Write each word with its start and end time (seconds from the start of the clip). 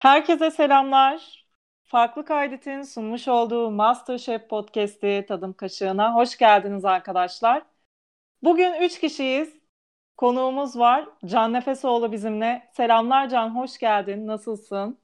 Herkese 0.00 0.50
selamlar. 0.50 1.46
Farklı 1.84 2.24
Kaydet'in 2.24 2.82
sunmuş 2.82 3.28
olduğu 3.28 3.70
MasterChef 3.70 4.48
Podcast'i 4.48 5.24
Tadım 5.28 5.52
Kaşığı'na 5.52 6.14
hoş 6.14 6.36
geldiniz 6.38 6.84
arkadaşlar. 6.84 7.62
Bugün 8.42 8.72
üç 8.82 9.00
kişiyiz. 9.00 9.54
Konuğumuz 10.16 10.78
var. 10.78 11.08
Can 11.26 11.52
Nefesoğlu 11.52 12.12
bizimle. 12.12 12.70
Selamlar 12.76 13.28
Can, 13.28 13.54
hoş 13.56 13.78
geldin. 13.78 14.26
Nasılsın? 14.26 14.98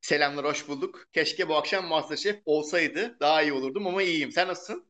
Selamlar, 0.00 0.44
hoş 0.44 0.68
bulduk. 0.68 1.04
Keşke 1.12 1.48
bu 1.48 1.56
akşam 1.56 1.86
MasterChef 1.86 2.42
olsaydı 2.44 3.16
daha 3.20 3.42
iyi 3.42 3.52
olurdum 3.52 3.86
ama 3.86 4.02
iyiyim. 4.02 4.32
Sen 4.32 4.48
nasılsın? 4.48 4.86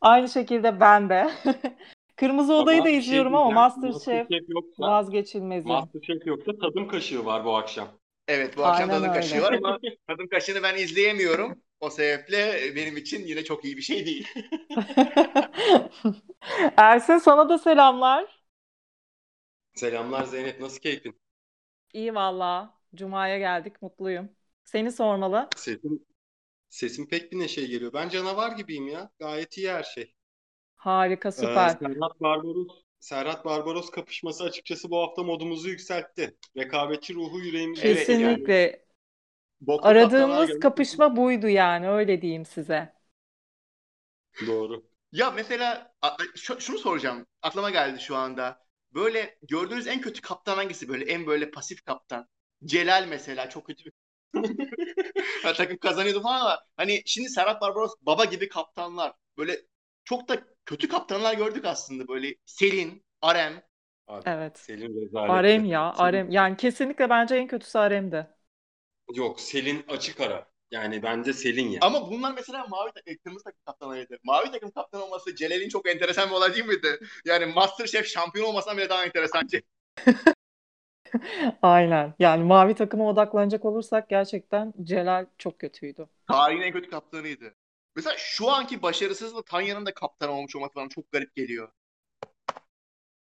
Aynı 0.00 0.28
şekilde 0.28 0.80
ben 0.80 1.08
de. 1.08 1.30
Kırmızı 2.18 2.54
Oda'yı 2.54 2.84
Ama 2.84 2.84
da 2.84 2.90
şey 3.00 3.00
izliyorum 3.00 3.34
ama 3.34 3.50
diyeceğim. 3.50 3.52
MasterChef 3.52 4.28
Masterchef 4.32 4.48
yoksa, 4.48 4.84
vazgeçilmezim. 4.84 5.90
Masterchef 5.90 6.26
yoksa 6.26 6.58
tadım 6.58 6.88
kaşığı 6.88 7.24
var 7.24 7.44
bu 7.44 7.56
akşam. 7.56 8.00
Evet, 8.28 8.56
bu 8.56 8.64
akşam 8.64 8.90
Aynen 8.90 8.90
tadım 8.90 9.12
öyle. 9.12 9.12
kaşığı 9.12 9.42
var 9.42 9.52
ama 9.52 9.78
tadım 10.08 10.28
kaşığını 10.28 10.62
ben 10.62 10.76
izleyemiyorum. 10.78 11.62
O 11.80 11.90
sebeple 11.90 12.72
benim 12.76 12.96
için 12.96 13.26
yine 13.26 13.44
çok 13.44 13.64
iyi 13.64 13.76
bir 13.76 13.82
şey 13.82 14.06
değil. 14.06 14.28
Ersin 16.76 17.18
sana 17.18 17.48
da 17.48 17.58
selamlar. 17.58 18.26
Selamlar 19.74 20.24
Zeynep, 20.24 20.60
nasıl 20.60 20.80
keyfin? 20.80 21.20
İyi 21.92 22.14
valla. 22.14 22.74
Cuma'ya 22.94 23.38
geldik, 23.38 23.82
mutluyum. 23.82 24.36
Seni 24.64 24.92
sormalı. 24.92 25.54
Sesin, 25.56 26.06
sesin 26.70 27.06
pek 27.06 27.32
bir 27.32 27.38
neşe 27.40 27.66
geliyor. 27.66 27.94
Ben 27.94 28.10
canavar 28.10 28.52
gibiyim 28.56 28.88
ya. 28.88 29.12
Gayet 29.18 29.58
iyi 29.58 29.70
her 29.72 29.84
şey. 29.84 30.14
Harika, 30.88 31.32
Ee, 31.38 31.40
süper. 31.40 31.78
Serhat 31.80 32.20
Barbaros, 32.20 32.68
Serhat 33.00 33.44
Barbaros 33.44 33.90
kapışması 33.90 34.44
açıkçası 34.44 34.90
bu 34.90 34.98
hafta 34.98 35.22
modumuzu 35.22 35.68
yükseltti. 35.68 36.36
Rekabetçi 36.56 37.14
ruhu 37.14 37.40
yani 38.18 38.48
Kesinlikle. 38.52 38.86
boklu 39.60 39.96
kaptanlar 39.96 40.48
Aradığımız 40.48 40.58
kapışma 40.58 41.16
buydu 41.16 41.48
yani 41.48 41.88
öyle 41.88 42.22
diyeyim 42.22 42.44
size. 42.44 42.94
Doğru. 44.46 44.84
Ya 45.12 45.30
mesela 45.30 45.92
şunu 46.58 46.78
soracağım. 46.78 47.26
Aklıma 47.42 47.70
geldi 47.70 48.00
şu 48.00 48.16
anda. 48.16 48.66
Böyle 48.94 49.38
gördüğünüz 49.42 49.86
en 49.86 50.00
kötü 50.00 50.20
kaptan 50.20 50.56
hangisi? 50.56 50.88
Böyle 50.88 51.04
en 51.04 51.26
böyle 51.26 51.50
pasif 51.50 51.84
kaptan. 51.84 52.28
Celal 52.64 53.06
mesela 53.08 53.50
çok 53.50 53.66
kötü 53.66 53.90
takım 55.42 55.78
kazanıyordu 55.78 56.22
falan 56.22 56.40
ama 56.40 56.60
hani 56.76 57.02
şimdi 57.06 57.28
Serhat 57.28 57.60
Barbaros 57.60 57.92
baba 58.02 58.24
gibi 58.24 58.48
kaptanlar. 58.48 59.12
Böyle 59.38 59.60
çok 60.04 60.28
da 60.28 60.42
kötü 60.68 60.88
kaptanlar 60.88 61.34
gördük 61.34 61.64
aslında. 61.64 62.08
Böyle 62.08 62.34
Selin, 62.44 63.04
Arem. 63.22 63.62
Abi, 64.06 64.22
Evet. 64.26 64.58
Selin 64.58 65.02
rezaletti. 65.02 65.32
Arem 65.32 65.64
ya, 65.64 65.92
Selin, 65.92 66.04
Arem. 66.08 66.30
Yani 66.30 66.56
kesinlikle 66.56 67.10
bence 67.10 67.36
en 67.36 67.46
kötüsü 67.46 67.78
Arem'di. 67.78 68.26
yok, 69.14 69.40
Selin 69.40 69.84
açık 69.88 70.20
ara. 70.20 70.48
Yani 70.70 71.02
bence 71.02 71.32
Selin 71.32 71.68
ya. 71.68 71.78
Ama 71.82 72.10
bunlar 72.10 72.34
mesela 72.34 72.66
mavi 72.66 72.90
takım, 72.94 73.16
kırmızı 73.24 73.44
takım 73.44 73.60
kaptanlarıydı. 73.66 74.16
Mavi 74.24 74.50
takım 74.50 74.70
kaptan 74.70 75.02
olması 75.02 75.34
Celal'in 75.34 75.68
çok 75.68 75.88
enteresan 75.88 76.28
bir 76.30 76.34
olay 76.34 76.54
değil 76.54 76.64
miydi? 76.66 77.00
Yani 77.24 77.46
MasterChef 77.46 78.06
şampiyon 78.06 78.46
olmasından 78.46 78.76
bile 78.78 78.88
daha 78.88 79.04
enteresan. 79.04 79.48
Aynen. 81.62 82.14
Yani 82.18 82.44
mavi 82.44 82.74
takıma 82.74 83.08
odaklanacak 83.08 83.64
olursak 83.64 84.08
gerçekten 84.08 84.74
Celal 84.82 85.26
çok 85.38 85.58
kötüydü. 85.58 86.08
Tarihin 86.28 86.62
en 86.62 86.72
kötü 86.72 86.90
kaptanıydı. 86.90 87.54
Mesela 87.98 88.16
şu 88.18 88.50
anki 88.50 88.82
başarısızlığı 88.82 89.42
Tanya'nın 89.42 89.86
da 89.86 89.94
kaptan 89.94 90.30
olmuş 90.30 90.56
olması 90.56 90.74
bana 90.74 90.88
çok 90.88 91.12
garip 91.12 91.36
geliyor. 91.36 91.68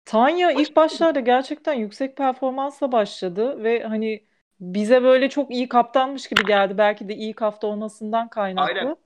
Tanya 0.05 0.55
Baş... 0.55 0.69
ilk 0.69 0.77
başlarda 0.77 1.20
gerçekten 1.20 1.75
yüksek 1.75 2.17
performansla 2.17 2.92
başladı 2.92 3.64
ve 3.64 3.83
hani 3.83 4.27
bize 4.61 5.03
böyle 5.03 5.28
çok 5.28 5.50
iyi 5.50 5.69
kaptanmış 5.69 6.28
gibi 6.28 6.47
geldi. 6.47 6.78
Belki 6.78 7.09
de 7.09 7.16
ilk 7.16 7.41
hafta 7.41 7.66
olmasından 7.66 8.19
Aynen. 8.19 8.28
kaynaklı. 8.31 8.97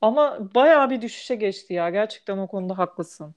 Ama 0.00 0.54
bayağı 0.54 0.90
bir 0.90 1.02
düşüşe 1.02 1.34
geçti 1.34 1.74
ya. 1.74 1.90
Gerçekten 1.90 2.38
o 2.38 2.46
konuda 2.48 2.78
haklısın. 2.78 3.34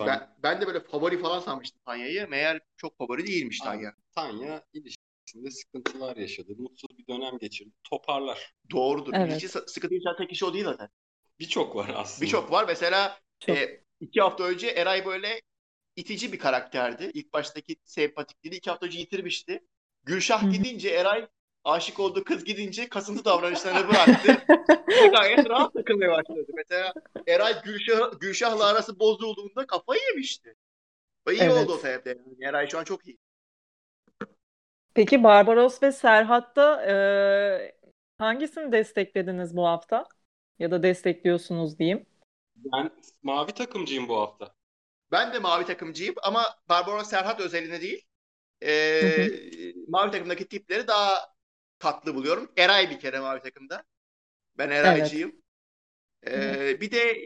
Ben, 0.00 0.28
Ben, 0.42 0.60
de 0.60 0.66
böyle 0.66 0.80
favori 0.80 1.18
falan 1.18 1.40
sanmıştım 1.40 1.82
Tanya'yı. 1.86 2.28
Meğer 2.28 2.60
çok 2.76 2.98
favori 2.98 3.26
değilmiş 3.26 3.58
Tanya. 3.58 3.92
Tanya 4.14 4.62
ilişkisinde 5.38 5.50
sıkıntılar 5.50 6.16
yaşadı. 6.16 6.52
Mutsuz 6.58 6.98
bir 6.98 7.06
dönem 7.06 7.38
geçirdi. 7.38 7.70
Toparlar. 7.84 8.54
Doğrudur. 8.70 9.12
Evet. 9.14 9.50
sı- 9.50 9.64
sıkıntı 9.68 9.94
yaşayan 9.94 10.16
tek 10.16 10.28
kişi 10.30 10.44
o 10.44 10.54
değil 10.54 10.64
zaten. 10.64 10.88
Birçok 11.38 11.76
var 11.76 11.90
aslında. 11.96 12.26
Birçok 12.26 12.50
var. 12.50 12.64
Mesela 12.68 13.18
Çok. 13.40 13.56
e, 13.56 13.82
iki 14.00 14.20
hafta 14.20 14.44
önce 14.44 14.66
Eray 14.68 15.06
böyle 15.06 15.40
itici 15.96 16.32
bir 16.32 16.38
karakterdi. 16.38 17.10
İlk 17.14 17.32
baştaki 17.32 17.76
sempatikliğini 17.84 18.56
iki 18.56 18.70
hafta 18.70 18.86
önce 18.86 18.98
yitirmişti. 18.98 19.64
Gülşah 20.04 20.52
gidince 20.52 20.88
Eray 20.88 21.26
aşık 21.64 22.00
olduğu 22.00 22.24
kız 22.24 22.44
gidince 22.44 22.88
kasıntı 22.88 23.24
davranışlarını 23.24 23.88
bıraktı. 23.88 24.42
Gayet 25.12 25.48
rahat 25.48 25.74
takılmaya 25.74 26.10
başladı. 26.10 26.46
Mesela 26.56 26.92
Eray 27.26 27.62
Gülşah, 27.64 28.20
Gülşah'la 28.20 28.64
arası 28.66 28.98
bozulduğunda 29.00 29.66
kafayı 29.66 30.00
yemişti. 30.08 30.54
İyi 31.32 31.50
oldu 31.50 31.72
o 31.72 31.72
Evet. 31.72 31.80
sebeple. 31.80 32.10
Yani 32.10 32.44
Eray 32.44 32.68
şu 32.68 32.78
an 32.78 32.84
çok 32.84 33.06
iyi. 33.06 33.18
Peki 34.94 35.24
Barbaros 35.24 35.82
ve 35.82 35.92
Serhat'ta 35.92 36.84
eee, 36.86 37.76
hangisini 38.18 38.72
desteklediniz 38.72 39.56
bu 39.56 39.66
hafta? 39.66 40.04
Ya 40.58 40.70
da 40.70 40.82
destekliyorsunuz 40.82 41.78
diyeyim. 41.78 42.06
Ben 42.56 42.90
mavi 43.22 43.52
takımcıyım 43.52 44.08
bu 44.08 44.16
hafta. 44.20 44.54
Ben 45.12 45.34
de 45.34 45.38
mavi 45.38 45.66
takımcıyım 45.66 46.14
ama 46.22 46.44
Barbaros 46.68 47.08
Serhat 47.10 47.40
özelinde 47.40 47.80
değil. 47.80 48.06
Hı 49.02 49.06
hı. 49.06 49.30
mavi 49.88 50.10
takımdaki 50.10 50.48
tipleri 50.48 50.86
daha 50.86 51.34
tatlı 51.78 52.14
buluyorum. 52.14 52.52
Eray 52.56 52.90
bir 52.90 53.00
kere 53.00 53.20
mavi 53.20 53.40
takımda. 53.40 53.84
Ben. 54.58 54.70
Eraycıyım. 54.70 55.32
Evet. 56.32 56.60
Ee, 56.66 56.78
bir 56.80 56.90
de 56.90 57.16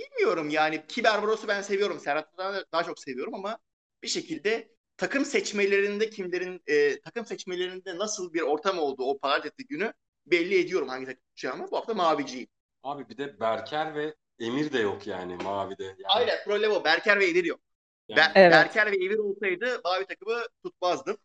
bilmiyorum 0.00 0.50
yani 0.50 0.86
ki 0.86 1.04
Barbaros'u 1.04 1.48
ben 1.48 1.62
seviyorum. 1.62 2.00
Serhat'ı 2.00 2.38
daha, 2.38 2.64
daha 2.72 2.84
çok 2.84 2.98
seviyorum 3.00 3.34
ama 3.34 3.58
bir 4.02 4.08
şekilde 4.08 4.70
takım 5.04 5.24
seçmelerinde 5.24 6.10
kimlerin 6.10 6.62
e, 6.66 7.00
takım 7.00 7.26
seçmelerinde 7.26 7.98
nasıl 7.98 8.32
bir 8.34 8.40
ortam 8.40 8.78
olduğu 8.78 9.04
o 9.04 9.18
pazartesi 9.18 9.66
günü 9.66 9.92
belli 10.26 10.58
ediyorum 10.60 10.88
hangi 10.88 11.06
takım 11.06 11.20
tutacağımı. 11.22 11.70
Bu 11.70 11.76
hafta 11.76 11.94
maviciyim. 11.94 12.48
Abi 12.82 13.08
bir 13.08 13.16
de 13.18 13.40
Berker 13.40 13.94
ve 13.94 14.14
Emir 14.38 14.72
de 14.72 14.78
yok 14.78 15.06
yani 15.06 15.36
mavide. 15.36 15.84
Yani 15.84 15.96
Aynen 16.08 16.44
problem 16.44 16.70
o. 16.70 16.84
Berker 16.84 17.20
ve 17.20 17.26
Emir 17.26 17.44
yok. 17.44 17.60
yani 18.08 18.20
Ber- 18.20 18.32
Evet. 18.34 18.52
Berker 18.52 18.92
ve 18.92 18.96
Emir 18.96 19.18
olsaydı 19.18 19.80
mavi 19.84 20.06
takımı 20.06 20.42
tutmazdım. 20.64 21.16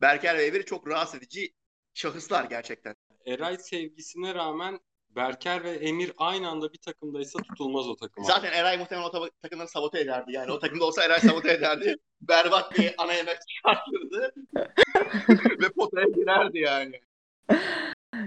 Berker 0.00 0.38
ve 0.38 0.46
Emir 0.46 0.62
çok 0.62 0.88
rahatsız 0.88 1.18
edici 1.18 1.52
şahıslar 1.94 2.44
gerçekten. 2.44 2.96
Eray 3.26 3.58
sevgisine 3.58 4.34
rağmen 4.34 4.80
Berker 5.18 5.64
ve 5.64 5.70
Emir 5.70 6.12
aynı 6.18 6.48
anda 6.48 6.72
bir 6.72 6.78
takımdaysa 6.78 7.38
tutulmaz 7.38 7.88
o 7.88 7.96
takım. 7.96 8.24
Zaten 8.24 8.52
Eray 8.52 8.78
muhtemelen 8.78 9.06
o 9.06 9.10
ta- 9.10 9.30
takımları 9.42 9.68
sabote 9.68 10.00
ederdi. 10.00 10.32
Yani 10.32 10.52
o 10.52 10.58
takımda 10.58 10.84
olsa 10.84 11.04
Eray 11.04 11.20
sabote 11.20 11.52
ederdi. 11.52 11.96
Berbat 12.20 12.78
bir 12.78 12.94
ana 12.98 13.12
yemek 13.12 13.38
çıkartırdı. 13.48 14.32
ve 15.62 15.68
potaya 15.68 16.06
girerdi 16.06 16.58
yani. 16.58 17.00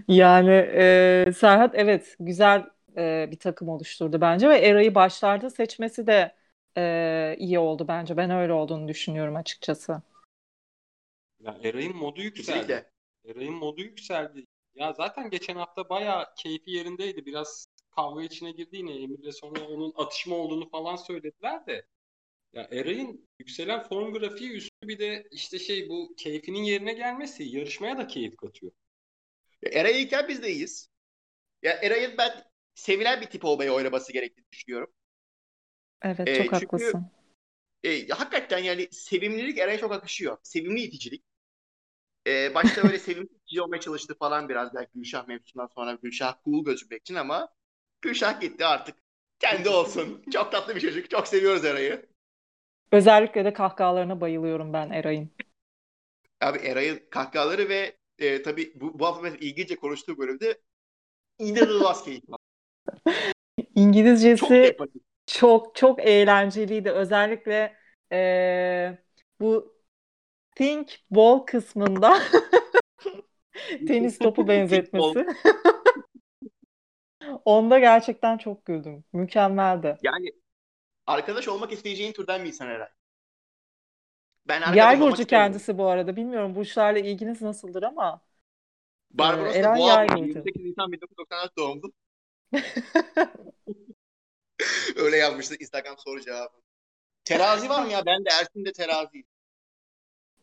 Yani 0.08 0.50
eee, 0.52 1.32
Serhat 1.38 1.72
evet 1.76 2.16
güzel 2.20 2.66
eee, 2.98 3.28
bir 3.32 3.40
takım 3.40 3.70
oluşturdu 3.70 4.22
bence 4.22 4.50
ve 4.50 4.58
Eray'ı 4.60 4.96
başlarda 4.96 5.50
seçmesi 5.50 6.08
de 6.08 6.36
eee, 6.78 7.36
iyi 7.40 7.60
oldu 7.60 7.86
bence. 7.88 8.18
Ben 8.18 8.32
öyle 8.32 8.54
olduğunu 8.54 8.88
düşünüyorum 8.88 9.36
açıkçası. 9.36 10.02
Ya 11.40 11.58
Eray'ın 11.64 11.96
modu 11.96 12.22
yükseldi. 12.22 12.60
Kesinlikle. 12.60 12.92
Eray'ın 13.26 13.54
modu 13.54 13.82
yükseldi. 13.82 14.46
Ya 14.76 14.94
zaten 14.94 15.30
geçen 15.30 15.56
hafta 15.56 15.90
bayağı 15.90 16.26
keyfi 16.38 16.72
yerindeydi. 16.72 17.26
Biraz 17.26 17.68
kavga 17.96 18.24
içine 18.24 18.52
girdi 18.52 18.78
yine. 18.78 18.94
Emir'le 19.04 19.32
sonra 19.32 19.68
onun 19.68 19.94
atışma 19.96 20.36
olduğunu 20.36 20.70
falan 20.70 20.96
söylediler 20.96 21.66
de. 21.66 21.86
Ya 22.54 22.70
Eray'ın 22.72 23.30
yükselen 23.40 23.84
form 23.84 24.14
grafiği 24.14 24.52
üstü 24.52 24.90
bir 24.90 25.00
de 25.00 25.28
işte 25.32 25.60
şey 25.60 25.90
bu 25.90 26.16
keyfinin 26.18 26.64
yerine 26.64 26.94
gelmesi 26.94 27.44
yarışmaya 27.44 27.98
da 28.00 28.08
keyif 28.08 28.38
katıyor. 28.38 28.74
Eray 29.64 29.94
iyiyken 29.94 30.28
biz 30.28 30.44
de 30.44 30.52
iyiyiz. 30.52 30.90
Ya 31.64 31.74
Eray'ın 31.74 32.18
ben 32.18 32.44
sevilen 32.76 33.22
bir 33.22 33.28
tip 33.28 33.46
olmayı 33.46 33.72
oynaması 33.74 34.14
gerektiğini 34.14 34.48
düşünüyorum. 34.52 34.94
Evet 36.02 36.34
E, 36.34 36.34
çok 36.34 36.54
çünkü 36.54 36.94
haklısın. 36.94 37.12
e, 37.84 38.08
hakikaten 38.10 38.60
yani 38.60 38.88
sevimlilik 38.92 39.58
Eray'a 39.60 39.78
çok 39.80 39.92
akışıyor. 39.94 40.38
Sevimli 40.44 40.82
iticilik. 40.82 41.26
E, 42.28 42.56
başta 42.56 42.82
öyle 42.82 43.00
sevimli 43.00 43.28
itici 43.28 43.62
olmaya 43.62 43.80
çalıştı 43.80 44.16
falan 44.20 44.50
biraz 44.50 44.74
belki 44.76 44.92
Gülşah 44.96 45.28
mevzusundan 45.28 45.68
sonra 45.68 45.94
Gülşah 46.04 46.36
cool 46.46 46.66
gözükmek 46.66 47.02
için 47.02 47.16
ama 47.16 47.50
Gülşah 48.02 48.42
gitti 48.42 48.66
artık. 48.66 48.96
Kendi 49.40 49.70
olsun. 49.70 50.24
Çok 50.34 50.52
tatlı 50.52 50.76
bir 50.76 50.82
çocuk. 50.82 51.10
Çok 51.10 51.28
seviyoruz 51.28 51.66
Eray'ı. 51.66 52.06
Özellikle 52.92 53.46
de 53.46 53.54
kahkahalarına 53.54 54.22
bayılıyorum 54.22 54.74
ben 54.74 54.90
Eray'ın. 54.90 55.32
Abi 56.42 56.58
Eray'ın 56.60 57.00
kahkahaları 57.10 57.70
ve 57.70 57.98
e, 58.20 58.42
tabii 58.42 58.74
bu, 58.76 59.00
bu 59.00 59.06
hafta 59.06 59.28
ilginçe 59.30 59.76
konuştuğu 59.76 60.18
bölümde 60.18 60.62
inanılmaz 61.40 62.04
keyifli. 62.06 62.34
Çok 64.36 64.56
İngilizcesi 64.56 64.64
sempatik. 64.64 65.04
çok 65.26 65.76
çok 65.76 66.00
eğlenceliydi. 66.02 66.92
Özellikle 66.92 67.78
eee, 68.12 69.04
bu 69.40 69.76
think 70.56 71.00
ball 71.10 71.40
kısmında 71.40 72.20
tenis 73.88 74.20
topu 74.20 74.48
benzetmesi. 74.48 75.26
Onda 77.46 77.80
gerçekten 77.80 78.38
çok 78.38 78.66
güldüm. 78.66 79.04
Mükemmeldi. 79.14 79.98
Yani 80.04 80.32
arkadaş 81.08 81.48
olmak 81.48 81.72
isteyeceğin 81.72 82.14
türden 82.14 82.44
bir 82.44 82.48
insan 82.48 82.68
herhalde. 82.68 82.92
Ben 84.48 84.62
arkadaş 84.62 85.00
olmak 85.00 85.12
burcu 85.12 85.26
kendisi 85.26 85.78
bu 85.78 85.86
arada. 85.86 86.16
Bilmiyorum 86.16 86.56
burçlarla 86.56 87.00
ilginiz 87.00 87.42
nasıldır 87.42 87.84
ama. 87.84 88.22
Barbaros 89.12 89.56
Eren 89.56 89.78
Boğa 89.78 90.04
burcu. 90.04 90.14
burcu. 90.14 90.28
28 90.28 90.66
Nisan 90.66 90.92
1994 90.92 91.58
doğumlu. 91.58 91.94
Öyle 94.96 95.18
yazmıştı 95.18 95.56
Instagram 95.60 95.98
soru 95.98 96.22
cevabı. 96.22 96.62
Terazi 97.26 97.70
var 97.70 97.86
mı 97.86 97.92
ya? 97.92 98.06
Ben 98.06 98.26
de 98.26 98.30
Ersin'de 98.30 98.72
terazi. 98.72 99.24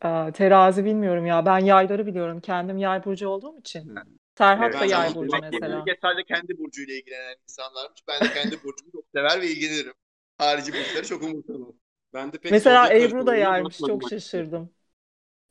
Aa, 0.01 0.31
terazi 0.31 0.85
bilmiyorum 0.85 1.25
ya. 1.25 1.45
Ben 1.45 1.59
yayları 1.59 2.05
biliyorum. 2.05 2.41
Kendim 2.41 2.77
yay 2.77 3.05
burcu 3.05 3.27
olduğum 3.27 3.59
için. 3.59 3.89
Hı. 3.89 4.03
Serhat 4.37 4.71
Evet, 4.71 4.81
da 4.81 4.85
yay 4.85 5.15
burcu 5.15 5.37
mesela. 5.41 5.85
sadece 6.01 6.23
kendi 6.23 6.57
burcuyla 6.57 6.93
ilgilenen 6.95 7.35
insanlarmış. 7.43 8.01
Ben 8.07 8.21
de 8.21 8.33
kendi 8.33 8.63
burcumu 8.63 8.91
çok 8.91 9.03
sever 9.15 9.41
ve 9.41 9.47
ilgilenirim. 9.47 9.93
Harici 10.37 10.73
burçları 10.73 11.07
çok 11.07 11.23
umursamam. 11.23 11.73
Ben 12.13 12.33
de 12.33 12.37
pek 12.37 12.51
Mesela 12.51 12.93
Ebru 12.93 13.27
da 13.27 13.35
yaymış. 13.35 13.77
Çok 13.77 14.09
şaşırdım. 14.09 14.69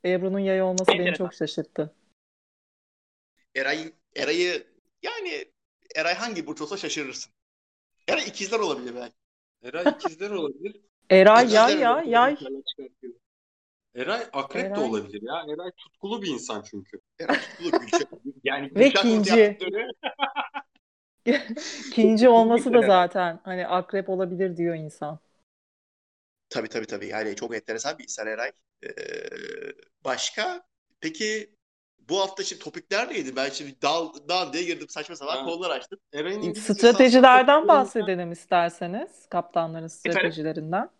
Ebru'nun 0.04 0.38
yay 0.38 0.62
olması 0.62 0.92
beni 0.92 1.14
çok 1.14 1.34
şaşırttı. 1.34 1.94
Eray, 3.54 3.92
Eray'ı 4.16 4.66
yani 5.02 5.44
Eray 5.96 6.14
hangi 6.14 6.46
burç 6.46 6.60
olsa 6.60 6.76
şaşırırsın. 6.76 7.32
Eray 8.08 8.28
ikizler 8.28 8.58
olabilir 8.58 8.94
belki. 8.94 9.14
Eray 9.62 9.86
ikizler 9.90 10.30
olabilir. 10.30 10.80
Eray 11.10 11.54
yay 11.54 11.78
ya. 11.78 11.92
olabilir. 11.92 12.12
Yay. 12.12 12.36
Eray 13.98 14.26
akrep 14.32 14.64
de 14.64 14.66
Eray. 14.66 14.84
olabilir 14.84 15.22
ya. 15.22 15.44
Eray 15.54 15.70
tutkulu 15.76 16.22
bir 16.22 16.28
insan 16.28 16.62
çünkü. 16.70 17.00
Eray 17.20 17.36
tutkulu 17.36 17.70
Gülşah. 17.70 17.98
Yani 18.44 18.70
Ve 18.74 18.90
kinci. 18.90 19.58
İkinci 21.88 22.28
olması 22.28 22.72
da 22.72 22.82
zaten 22.86 23.40
hani 23.44 23.66
akrep 23.66 24.08
olabilir 24.08 24.56
diyor 24.56 24.74
insan. 24.74 25.18
Tabii 26.50 26.68
tabii 26.68 26.86
tabii. 26.86 27.06
Yani 27.06 27.36
çok 27.36 27.54
enteresan 27.54 27.98
bir 27.98 28.04
insan 28.04 28.26
Eray. 28.26 28.52
Ee, 28.84 28.88
başka? 30.04 30.62
Peki 31.00 31.50
bu 31.98 32.20
hafta 32.20 32.42
şimdi 32.42 32.62
topikler 32.62 33.10
neydi? 33.10 33.36
Ben 33.36 33.50
şimdi 33.50 33.82
dal, 33.82 34.12
dal 34.28 34.52
diye 34.52 34.64
girdim 34.64 34.88
saçma 34.88 35.16
sapan 35.16 35.36
Ha. 35.36 35.44
konular 35.44 35.70
açtım. 35.70 35.98
Eray'ın 36.12 36.42
İngilizce 36.42 36.74
Stratejilerden 36.74 37.68
bahsedelim 37.68 38.32
isterseniz. 38.32 39.26
Kaptanların 39.30 39.86
stratejilerinden. 39.86 40.90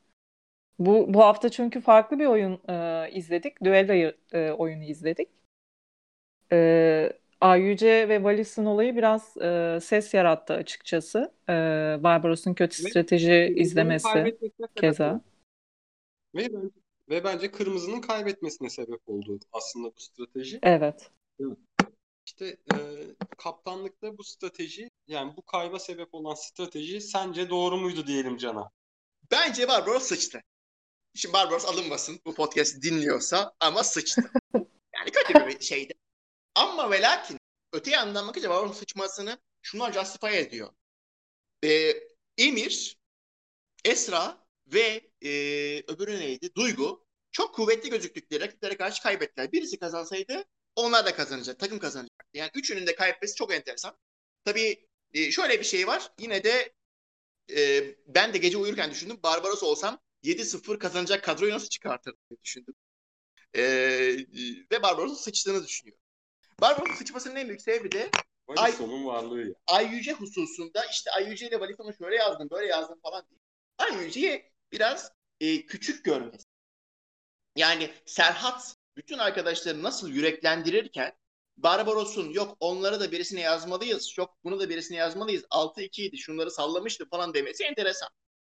Bu, 0.78 1.14
bu 1.14 1.20
hafta 1.20 1.48
çünkü 1.48 1.80
farklı 1.80 2.18
bir 2.18 2.26
oyun 2.26 2.60
e, 2.68 3.08
izledik. 3.12 3.64
Duello 3.64 4.12
e, 4.32 4.50
oyunu 4.50 4.84
izledik. 4.84 5.28
E, 6.52 7.12
AYC 7.40 8.08
ve 8.08 8.24
Valis'in 8.24 8.64
olayı 8.64 8.96
biraz 8.96 9.36
e, 9.36 9.78
ses 9.82 10.14
yarattı 10.14 10.54
açıkçası. 10.54 11.32
E, 11.48 11.52
Barbaros'un 12.02 12.54
kötü 12.54 12.84
Ve 12.84 12.90
strateji 12.90 13.54
izlemesi 13.56 14.38
keza. 14.74 15.20
Ve 16.34 16.52
bence, 16.52 16.74
ve 17.08 17.24
bence 17.24 17.50
kırmızının 17.50 18.00
kaybetmesine 18.00 18.70
sebep 18.70 19.08
oldu 19.08 19.38
aslında 19.52 19.88
bu 19.88 20.00
strateji. 20.00 20.58
Evet. 20.62 21.10
İşte 22.26 22.46
e, 22.46 22.76
kaptanlıkta 23.38 24.18
bu 24.18 24.24
strateji 24.24 24.90
yani 25.06 25.36
bu 25.36 25.42
kayba 25.42 25.78
sebep 25.78 26.14
olan 26.14 26.34
strateji 26.34 27.00
sence 27.00 27.50
doğru 27.50 27.76
muydu 27.76 28.06
diyelim 28.06 28.36
Can'a? 28.36 28.70
Bence 29.30 29.68
Barbaros 29.68 30.02
sıçtı. 30.02 30.40
Şimdi 31.14 31.32
Barbaros 31.32 31.64
alınmasın 31.64 32.20
bu 32.26 32.34
podcast 32.34 32.82
dinliyorsa 32.82 33.54
ama 33.60 33.84
sıçtı. 33.84 34.30
Yani 34.94 35.10
kötü 35.10 35.46
bir 35.46 35.60
şeydi. 35.64 35.94
Ama 36.54 36.90
ve 36.90 37.02
lakin 37.02 37.38
öte 37.72 37.90
yandan 37.90 38.28
bakınca 38.28 38.50
Barbaros'un 38.50 38.78
sıçmasını 38.78 39.38
şunlar 39.62 39.92
justify 39.92 40.38
ediyor. 40.38 40.72
Ee, 41.64 41.94
Emir, 42.38 42.98
Esra 43.84 44.46
ve 44.66 45.10
e, 45.22 45.28
öbürü 45.88 46.20
neydi? 46.20 46.54
Duygu 46.54 47.06
çok 47.32 47.54
kuvvetli 47.54 47.90
gözüktükleri 47.90 48.40
rakiplere 48.40 48.76
karşı 48.76 49.02
kaybettiler. 49.02 49.52
Birisi 49.52 49.78
kazansaydı 49.78 50.44
onlar 50.76 51.06
da 51.06 51.14
kazanacak. 51.14 51.58
Takım 51.58 51.78
kazanacaktı. 51.78 52.26
Yani 52.34 52.50
üçünün 52.54 52.86
de 52.86 52.94
kaybetmesi 52.94 53.34
çok 53.34 53.54
enteresan. 53.54 53.98
Tabii 54.44 54.88
e, 55.14 55.30
şöyle 55.30 55.60
bir 55.60 55.64
şey 55.64 55.86
var. 55.86 56.12
Yine 56.18 56.44
de 56.44 56.72
e, 57.56 57.84
ben 58.06 58.34
de 58.34 58.38
gece 58.38 58.56
uyurken 58.56 58.90
düşündüm. 58.90 59.20
Barbaros 59.22 59.62
olsam 59.62 60.00
7-0 60.24 60.78
kazanacak 60.78 61.24
kadroyu 61.24 61.54
nasıl 61.54 61.68
çıkartırdım 61.68 62.20
diye 62.30 62.40
düşündüm. 62.42 62.74
E, 63.54 63.62
ve 64.72 64.82
Barbaros'un 64.82 65.14
sıçtığını 65.14 65.64
düşünüyorum. 65.64 66.02
Barbaros'un 66.60 66.94
sıçmasının 66.94 67.36
en 67.36 67.48
büyük 67.48 67.62
sebebi 67.62 67.92
de 67.92 68.10
Valisson'un 68.48 69.06
varlığı 69.06 69.40
ya. 69.40 69.54
Ayyüce 69.66 70.12
hususunda 70.12 70.84
işte 70.84 71.10
Ayyüce 71.10 71.48
ile 71.48 71.60
Valison'u 71.60 71.94
şöyle 71.94 72.16
yazdım 72.16 72.50
böyle 72.50 72.66
yazdım 72.66 73.00
falan 73.02 73.24
değil. 73.30 73.40
Ayyüce'yi 73.78 74.52
biraz 74.72 75.12
e, 75.40 75.66
küçük 75.66 76.04
görmesi. 76.04 76.46
Yani 77.56 77.90
Serhat 78.06 78.74
bütün 78.96 79.18
arkadaşları 79.18 79.82
nasıl 79.82 80.08
yüreklendirirken 80.08 81.12
Barbaros'un 81.56 82.30
yok 82.30 82.56
onları 82.60 83.00
da 83.00 83.12
birisine 83.12 83.40
yazmalıyız. 83.40 84.18
Yok 84.18 84.36
bunu 84.44 84.60
da 84.60 84.68
birisine 84.68 84.96
yazmalıyız. 84.96 85.44
6-2 85.44 86.02
idi 86.02 86.18
şunları 86.18 86.50
sallamıştı 86.50 87.08
falan 87.08 87.34
demesi 87.34 87.64
enteresan. 87.64 88.08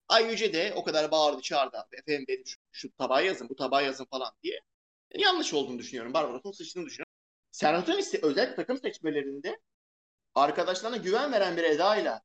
Ayyüce 0.09 0.53
de 0.53 0.73
o 0.77 0.85
kadar 0.85 1.11
bağırdı 1.11 1.43
çağırdı. 1.43 1.77
Efendim 1.93 2.25
dedim 2.29 2.47
şu, 2.47 2.59
şu 2.73 2.93
tabağı 2.93 3.27
yazın 3.27 3.49
bu 3.49 3.57
tabağı 3.57 3.85
yazın 3.85 4.05
falan 4.05 4.33
diye. 4.43 4.61
Yanlış 5.15 5.55
olduğunu 5.55 5.79
düşünüyorum. 5.79 6.15
Barbaros'un 6.15 6.53
sıçtığını 6.53 6.87
düşünüyorum. 6.87 7.13
Serhat'ın 7.51 7.99
ise 7.99 8.19
özel 8.23 8.57
takım 8.57 8.79
seçmelerinde 8.79 9.61
arkadaşlarına 10.35 10.97
güven 10.97 11.33
veren 11.33 11.57
bir 11.57 11.65
edayla 11.65 12.23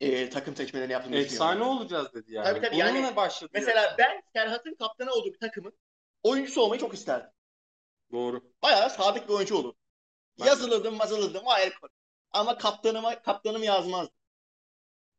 e, 0.00 0.30
takım 0.30 0.56
seçmelerini 0.56 0.92
yaptığını 0.92 1.16
Efsane 1.16 1.64
olacağız 1.64 2.14
dedi 2.14 2.32
yani. 2.32 2.44
Tabii, 2.44 2.60
tabii, 2.60 2.76
Bununla 2.76 2.86
yani 2.86 3.16
başladı. 3.16 3.50
Mesela 3.54 3.82
yarış. 3.82 3.98
ben 3.98 4.22
Serhat'ın 4.32 4.74
kaptanı 4.74 5.12
olduğu 5.12 5.32
bir 5.32 5.38
takımın 5.38 5.72
oyuncusu 6.22 6.60
olmayı 6.60 6.80
çok 6.80 6.94
isterdim. 6.94 7.30
Doğru. 8.12 8.52
Bayağı 8.62 8.90
sadık 8.90 9.28
bir 9.28 9.34
oyuncu 9.34 9.56
olur. 9.56 9.74
Ben. 10.40 10.46
Yazılırdım, 10.46 10.96
mazılırdım, 10.96 11.42
o 11.46 11.50
ayrı 11.50 11.74
konu. 11.80 11.90
Ama 12.30 12.58
kaptanıma 12.58 13.22
kaptanım 13.22 13.62
yazmazdı. 13.62 14.14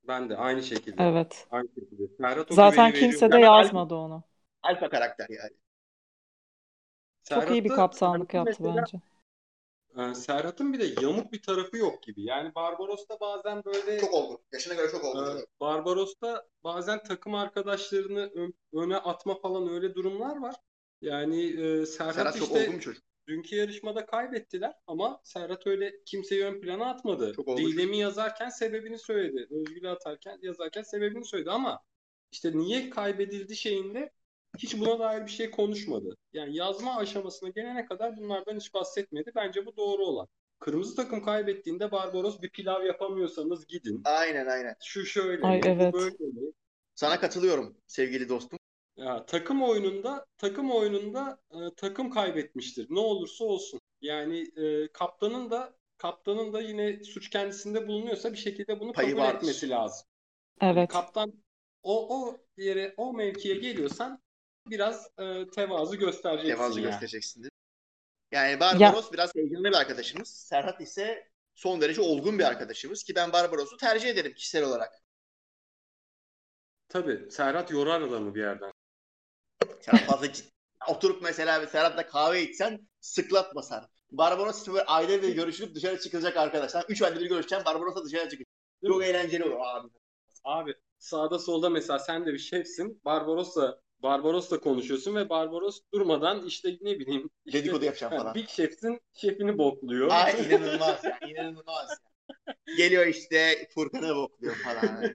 Ben 0.07 0.29
de 0.29 0.38
aynı 0.38 0.63
şekilde. 0.63 1.03
Evet. 1.03 1.47
Aynı 1.51 1.67
şekilde. 1.75 2.03
Serhat 2.17 2.51
o 2.51 2.55
Zaten 2.55 2.88
güveni 2.91 3.00
kimse 3.00 3.25
veriyor. 3.25 3.31
de 3.41 3.45
Yani 3.45 3.57
yazmadı 3.57 3.95
onu. 3.95 4.23
Alfa 4.63 4.89
karakter 4.89 5.28
yani. 5.30 5.51
Çok 7.30 7.51
iyi 7.51 7.63
bir 7.63 7.69
Serhat'ı- 7.69 7.75
kaptanlık 7.75 8.31
Serhat'ın 8.31 8.49
yaptı 8.49 8.63
mesela, 8.63 8.81
bence. 8.81 9.01
e, 10.11 10.16
Serhat'ın 10.16 10.73
bir 10.73 10.80
de 10.80 11.01
yamuk 11.06 11.33
bir 11.33 11.42
tarafı 11.42 11.78
yok 11.78 12.04
gibi. 12.04 12.23
Yani 12.23 12.56
Barbaros'ta 12.56 13.19
bazen 13.19 13.63
böyle 13.66 13.99
Çok 13.99 14.13
olgun. 14.13 14.39
Yaşına 14.54 14.73
göre 14.73 14.92
çok 14.92 15.04
olgun. 15.04 15.37
Ee, 15.37 15.45
Barbaros'ta 15.59 16.47
bazen 16.63 17.04
takım 17.04 17.35
arkadaşlarını 17.35 18.31
ön- 18.35 18.54
öne 18.73 18.97
atma 18.97 19.35
falan 19.35 19.69
öyle 19.69 19.95
durumlar 19.95 20.37
var. 20.42 20.56
Yani 21.01 21.44
e, 21.45 21.85
Serhat, 21.85 22.16
Serhat 22.16 22.37
çok 22.37 22.47
işte 22.47 22.59
olgun 22.61 22.75
bir 22.75 22.81
çocuk. 22.81 23.04
Dünkü 23.27 23.56
yarışmada 23.56 24.06
kaybettiler 24.06 24.73
ama 24.87 25.21
Serhat 25.23 25.68
öyle 25.68 25.94
kimseyi 26.06 26.45
ön 26.45 26.61
plana 26.61 26.85
atmadı. 26.85 27.33
Çok. 27.35 27.57
Dilemi 27.57 27.97
yazarken 27.97 28.49
sebebini 28.49 28.99
söyledi. 28.99 29.47
Özgül'ü 29.51 29.89
atarken 29.89 30.39
yazarken 30.42 30.81
sebebini 30.81 31.25
söyledi 31.25 31.51
ama 31.51 31.80
işte 32.31 32.57
niye 32.57 32.89
kaybedildi 32.89 33.56
şeyinde 33.56 34.11
hiç 34.57 34.80
buna 34.80 34.99
dair 34.99 35.25
bir 35.25 35.31
şey 35.31 35.51
konuşmadı. 35.51 36.18
Yani 36.33 36.56
yazma 36.56 36.95
aşamasına 36.95 37.49
gelene 37.49 37.85
kadar 37.85 38.18
bunlardan 38.18 38.56
hiç 38.56 38.73
bahsetmedi. 38.73 39.31
Bence 39.35 39.65
bu 39.65 39.77
doğru 39.77 40.06
olan. 40.06 40.27
Kırmızı 40.59 40.95
takım 40.95 41.23
kaybettiğinde 41.23 41.92
Barbaros 41.92 42.42
bir 42.42 42.49
pilav 42.49 42.83
yapamıyorsanız 42.83 43.68
gidin. 43.68 44.01
Aynen 44.06 44.45
aynen. 44.45 44.75
Şu 44.83 45.06
şöyle 45.06 45.47
Ay, 45.47 45.61
evet. 45.65 45.94
böyle? 45.94 46.15
Sana 46.95 47.19
katılıyorum 47.19 47.77
sevgili 47.87 48.30
dostum. 48.30 48.59
Ya 48.97 49.26
takım 49.26 49.64
oyununda 49.64 50.26
takım 50.38 50.71
oyununda 50.71 51.40
e, 51.52 51.57
takım 51.78 52.09
kaybetmiştir. 52.09 52.88
Ne 52.90 53.00
olursa 53.00 53.44
olsun. 53.45 53.80
Yani 54.02 54.40
e, 54.57 54.88
kaptanın 54.88 55.50
da 55.52 55.73
kaptanın 55.97 56.54
da 56.54 56.62
yine 56.62 57.04
suç 57.04 57.30
kendisinde 57.30 57.88
bulunuyorsa 57.88 58.31
bir 58.31 58.38
şekilde 58.38 58.80
bunu 58.80 58.94
Payı 58.94 59.09
kabul 59.09 59.21
vardır. 59.21 59.38
etmesi 59.38 59.69
lazım. 59.69 60.07
Yani 60.62 60.80
Evet. 60.80 60.90
kaptan 60.90 61.33
o 61.83 62.18
o 62.19 62.38
yere 62.57 62.94
o 62.97 63.14
mevkiye 63.14 63.56
geliyorsan 63.56 64.23
biraz 64.68 65.07
e, 65.19 65.50
tevazu 65.56 65.95
göstereceksin 65.95 66.56
Tevazu 66.56 66.80
yani. 66.80 66.90
göstereceksindir. 66.90 67.52
Yani 68.31 68.59
Barbaros 68.59 69.12
biraz 69.12 69.35
heyecanlı 69.35 69.64
bir 69.69 69.73
arkadaşımız. 69.73 70.30
Serhat 70.30 70.81
ise 70.81 71.28
son 71.56 71.81
derece 71.81 72.02
olgun 72.02 72.40
bir 72.40 72.44
arkadaşımız 72.44 73.04
ki 73.04 73.16
ben 73.16 73.33
Barbaros'u 73.33 73.78
tercih 73.78 74.09
ederim 74.09 74.33
kişisel 74.33 74.64
olarak. 74.64 75.04
Tabii 76.90 77.31
Serhat 77.31 77.71
yorar 77.71 78.02
adamı 78.02 78.35
bir 78.35 78.40
yerden. 78.42 78.71
Serhat 79.85 80.02
fazla 80.02 80.33
ciddi. 80.33 80.47
Oturup 80.87 81.21
mesela 81.21 81.68
Serhat'la 81.68 82.07
kahve 82.07 82.44
içsen 82.44 82.87
sıklatma 82.99 83.61
Serhat. 83.61 83.90
Barbaros 84.11 84.68
böyle 84.68 84.83
aile 84.83 85.21
bir 85.21 85.35
görüşülüp 85.35 85.75
dışarı 85.75 85.99
çıkılacak 85.99 86.37
arkadaşlar. 86.37 86.85
Üç 86.90 87.02
ayda 87.02 87.19
bir 87.19 87.25
görüşeceğim 87.25 87.66
Barbaros'la 87.66 88.06
dışarı 88.06 88.30
çıkacak. 88.30 88.47
Çok 88.87 88.99
mi? 88.99 89.06
eğlenceli 89.06 89.44
olur 89.44 89.59
abi. 89.59 89.90
Abi 90.44 90.73
sağda 90.99 91.40
solda 91.40 91.69
mesela 91.69 91.99
sen 91.99 92.25
de 92.25 92.33
bir 92.33 92.40
şefsin. 92.40 93.02
Barbaros'la 93.06 93.80
Barbaros'la 93.99 94.59
konuşuyorsun 94.59 95.16
ve 95.16 95.30
Barbaros 95.30 95.80
durmadan 95.94 96.45
işte 96.45 96.78
ne 96.81 96.99
bileyim 96.99 97.30
işte, 97.45 97.59
Dedikodu 97.59 97.85
yapacağım 97.85 98.18
falan. 98.18 98.35
Big 98.35 98.47
Chef'in 98.47 98.99
şefini 99.13 99.57
bokluyor. 99.57 100.09
Ay 100.11 100.45
inanılmaz 100.47 101.04
ya, 101.04 101.19
inanılmaz. 101.30 101.90
Geliyor 102.78 103.06
işte 103.06 103.69
Furkan'ı 103.73 104.16
bokluyor 104.16 104.56
falan. 104.56 105.13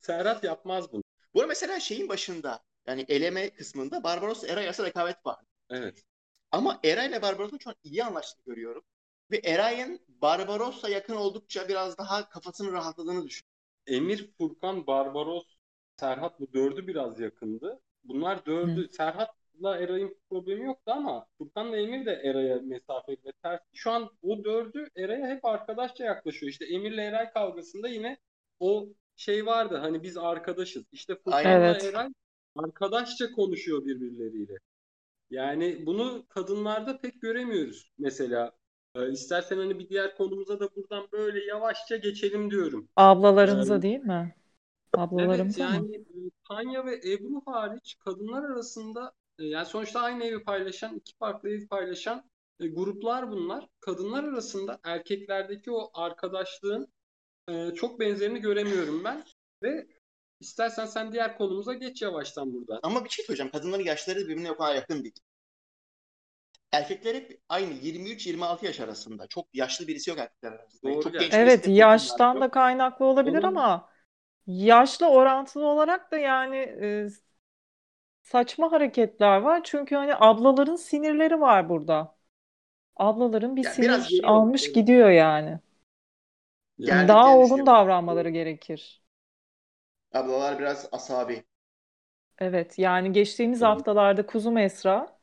Serhat 0.00 0.44
yapmaz 0.44 0.92
bunu. 0.92 1.02
Bu 1.34 1.40
arada 1.40 1.48
mesela 1.48 1.80
şeyin 1.80 2.08
başında 2.08 2.60
yani 2.86 3.04
eleme 3.08 3.50
kısmında 3.50 4.04
Barbaros 4.04 4.44
Eray 4.44 4.64
arasında 4.64 4.86
rekabet 4.86 5.26
var. 5.26 5.44
Evet. 5.70 6.04
Ama 6.50 6.80
Eray 6.84 7.08
ile 7.08 7.22
Barbaros'un 7.22 7.58
şu 7.58 7.70
an 7.70 7.76
iyi 7.84 8.04
anlaştığını 8.04 8.44
görüyorum. 8.44 8.82
Ve 9.30 9.40
Eray'ın 9.44 10.00
Barbaros'la 10.08 10.88
yakın 10.88 11.14
oldukça 11.14 11.68
biraz 11.68 11.98
daha 11.98 12.28
kafasının 12.28 12.72
rahatladığını 12.72 13.26
düşünüyorum. 13.26 13.52
Emir, 13.86 14.30
Furkan, 14.38 14.86
Barbaros, 14.86 15.44
Serhat 15.96 16.40
bu 16.40 16.52
dördü 16.52 16.86
biraz 16.86 17.20
yakındı. 17.20 17.80
Bunlar 18.04 18.46
dördü. 18.46 18.88
Serhat'la 18.88 19.78
Eray'ın 19.78 20.16
problemi 20.30 20.66
yoktu 20.66 20.92
ama 20.92 21.26
Furkan'la 21.38 21.76
Emir 21.76 22.06
de 22.06 22.12
Eray'a 22.12 22.56
mesafeli 22.62 23.18
ve 23.24 23.32
ters. 23.42 23.60
Şu 23.72 23.90
an 23.90 24.10
o 24.22 24.44
dördü 24.44 24.88
Eray'a 24.96 25.26
hep 25.26 25.44
arkadaşça 25.44 26.04
yaklaşıyor. 26.04 26.50
İşte 26.50 26.64
Emir'le 26.66 26.98
Eray 26.98 27.32
kavgasında 27.32 27.88
yine 27.88 28.18
o 28.60 28.88
şey 29.16 29.46
vardı. 29.46 29.76
Hani 29.76 30.02
biz 30.02 30.16
arkadaşız. 30.16 30.84
İşte 30.92 31.14
Furkan'la. 31.14 31.50
Evet. 31.50 31.84
Eray 31.84 32.08
arkadaşça 32.56 33.32
konuşuyor 33.32 33.84
birbirleriyle. 33.84 34.58
Yani 35.30 35.86
bunu 35.86 36.26
kadınlarda 36.28 37.00
pek 37.00 37.20
göremiyoruz. 37.22 37.92
Mesela 37.98 38.52
e, 38.94 39.10
istersen 39.10 39.56
hani 39.56 39.78
bir 39.78 39.88
diğer 39.88 40.16
konumuza 40.16 40.60
da 40.60 40.68
buradan 40.76 41.08
böyle 41.12 41.44
yavaşça 41.44 41.96
geçelim 41.96 42.50
diyorum. 42.50 42.88
Ablalarımıza 42.96 43.72
Yani- 43.74 43.82
değil 43.82 44.00
mi? 44.00 44.34
Evet 44.94 45.04
Ablalarımıza 45.08 45.68
mı? 45.68 45.74
yani 45.74 45.96
e, 45.96 46.30
Tanya 46.48 46.86
ve 46.86 46.94
Ebru 47.12 47.42
hariç 47.46 47.96
kadınlar 48.04 48.44
arasında 48.44 49.12
e, 49.38 49.44
yani 49.44 49.66
sonuçta 49.66 50.00
aynı 50.00 50.24
evi 50.24 50.44
paylaşan, 50.44 50.96
iki 50.96 51.16
farklı 51.16 51.48
ev 51.50 51.66
paylaşan 51.66 52.24
e, 52.60 52.68
gruplar 52.68 53.30
bunlar. 53.30 53.68
Kadınlar 53.80 54.24
arasında 54.24 54.80
erkeklerdeki 54.84 55.70
o 55.70 55.90
arkadaşlığın 55.94 56.88
e, 57.48 57.70
çok 57.74 58.00
benzerini 58.00 58.40
göremiyorum 58.40 59.04
ben 59.04 59.24
ve 59.62 59.86
istersen 60.42 60.86
sen 60.86 61.12
diğer 61.12 61.38
konumuza 61.38 61.74
geç 61.74 62.02
yavaştan 62.02 62.54
buradan. 62.54 62.80
Ama 62.82 63.04
bir 63.04 63.10
şey 63.10 63.24
söyleyeceğim. 63.24 63.52
Kadınların 63.52 63.84
yaşları 63.84 64.18
birbirine 64.20 64.50
o 64.52 64.56
kadar 64.56 64.74
yakın 64.74 65.04
değil. 65.04 65.14
Erkekler 66.72 67.14
hep 67.14 67.40
aynı 67.48 67.74
23-26 67.74 68.66
yaş 68.66 68.80
arasında. 68.80 69.26
Çok 69.28 69.48
yaşlı 69.54 69.86
birisi 69.86 70.10
yok 70.10 70.18
erkekler 70.18 70.52
arasında. 70.52 70.92
Doğru 70.92 71.00
Çok 71.00 71.18
gerçi. 71.18 71.38
genç 71.38 71.52
Evet, 71.52 71.66
yaştan 71.68 72.40
yok. 72.40 72.40
da 72.40 72.50
kaynaklı 72.50 73.04
olabilir 73.04 73.42
Onun- 73.42 73.44
ama 73.44 73.90
yaşla 74.46 75.10
orantılı 75.10 75.66
olarak 75.66 76.12
da 76.12 76.18
yani 76.18 76.56
e, 76.56 77.08
saçma 78.22 78.72
hareketler 78.72 79.36
var. 79.40 79.60
Çünkü 79.64 79.94
hani 79.96 80.14
ablaların 80.16 80.76
sinirleri 80.76 81.40
var 81.40 81.68
burada. 81.68 82.16
Ablaların 82.96 83.56
bir 83.56 83.64
Ya 83.64 83.70
sinir 83.74 84.20
almış 84.24 84.72
gidiyor 84.72 85.10
yani. 85.10 85.60
Yani 86.78 87.08
Daha 87.08 87.36
olgun 87.36 87.66
davranmaları 87.66 88.30
gerekir. 88.30 89.01
Ablalar 90.14 90.58
biraz 90.58 90.88
asabi. 90.92 91.44
Evet, 92.38 92.78
yani 92.78 93.12
geçtiğimiz 93.12 93.62
haftalarda 93.62 94.26
Kuzum 94.26 94.58
Esra 94.58 95.18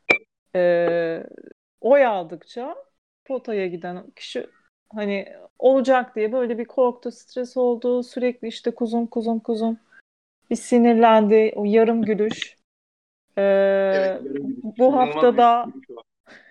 e, 0.55 1.23
oy 1.81 2.05
aldıkça 2.05 2.75
potaya 3.25 3.67
giden 3.67 4.11
kişi 4.11 4.47
hani 4.95 5.27
olacak 5.59 6.15
diye 6.15 6.31
böyle 6.31 6.57
bir 6.57 6.65
korktu, 6.65 7.11
stres 7.11 7.57
oldu. 7.57 8.03
Sürekli 8.03 8.47
işte 8.47 8.71
kuzum 8.71 9.07
kuzum 9.07 9.39
kuzum 9.39 9.79
bir 10.49 10.55
sinirlendi. 10.55 11.53
O 11.55 11.65
yarım 11.65 12.01
gülüş. 12.01 12.55
E, 13.37 13.41
Evet, 13.41 14.21
bu 14.77 14.95
haftada 14.95 15.65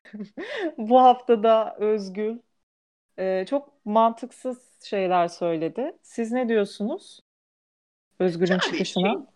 bu 0.79 1.01
haftada 1.01 1.77
Özgül 1.79 2.39
e, 3.19 3.45
çok 3.47 3.87
mantıksız 3.87 4.85
şeyler 4.85 5.29
söyledi. 5.29 5.93
Siz 6.03 6.33
ne 6.33 6.49
diyorsunuz? 6.49 7.21
Özgür'ün 8.19 8.55
Abi, 8.55 8.63
çıkışına. 8.63 9.27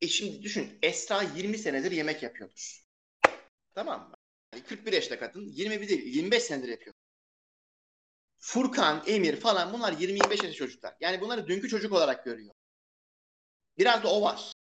E 0.00 0.08
şimdi 0.08 0.42
düşün 0.42 0.78
Esra 0.82 1.22
20 1.22 1.58
senedir 1.58 1.90
yemek 1.90 2.22
yapıyordur. 2.22 2.84
Tamam 3.74 4.08
mı? 4.08 4.14
Yani 4.54 4.64
41 4.64 4.92
yaşında 4.92 5.18
kadın 5.18 5.48
21 5.48 5.88
değil 5.88 6.14
25 6.14 6.42
senedir 6.42 6.68
yapıyor. 6.68 6.94
Furkan, 8.38 9.02
Emir 9.06 9.36
falan 9.36 9.72
bunlar 9.72 9.92
20-25 9.92 10.30
yaşında 10.30 10.52
çocuklar. 10.52 10.96
Yani 11.00 11.20
bunları 11.20 11.46
dünkü 11.46 11.68
çocuk 11.68 11.92
olarak 11.92 12.24
görüyor. 12.24 12.54
Biraz 13.78 14.02
da 14.02 14.12
o 14.12 14.22
var. 14.22 14.52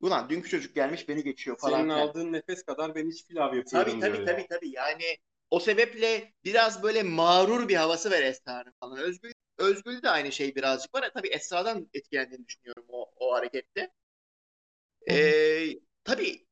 Ulan 0.00 0.30
dünkü 0.30 0.48
çocuk 0.48 0.74
gelmiş 0.74 1.08
beni 1.08 1.24
geçiyor 1.24 1.58
falan. 1.58 1.78
Senin 1.78 1.88
aldığın 1.88 2.32
nefes 2.32 2.62
kadar 2.62 2.94
ben 2.94 3.10
hiç 3.10 3.26
pilav 3.26 3.54
yapıyorum 3.54 3.90
Tabii 3.90 4.00
tabii 4.00 4.16
diyor 4.16 4.26
tabii 4.26 4.40
ya. 4.40 4.46
tabii. 4.46 4.70
Yani 4.70 5.18
o 5.50 5.60
sebeple 5.60 6.32
biraz 6.44 6.82
böyle 6.82 7.02
mağrur 7.02 7.68
bir 7.68 7.76
havası 7.76 8.10
var 8.10 8.22
Esra'nın 8.22 8.74
falan. 8.80 8.98
Özgül, 8.98 9.32
Özgül 9.62 10.02
de 10.02 10.10
aynı 10.10 10.32
şey 10.32 10.54
birazcık 10.54 10.94
var. 10.94 11.10
Tabii 11.14 11.28
Esra'dan 11.28 11.88
etkilendiğini 11.94 12.46
düşünüyorum 12.46 12.84
o, 12.88 13.12
o 13.16 13.34
harekette. 13.34 13.90
Ee, 15.10 15.66
tabii 16.04 16.46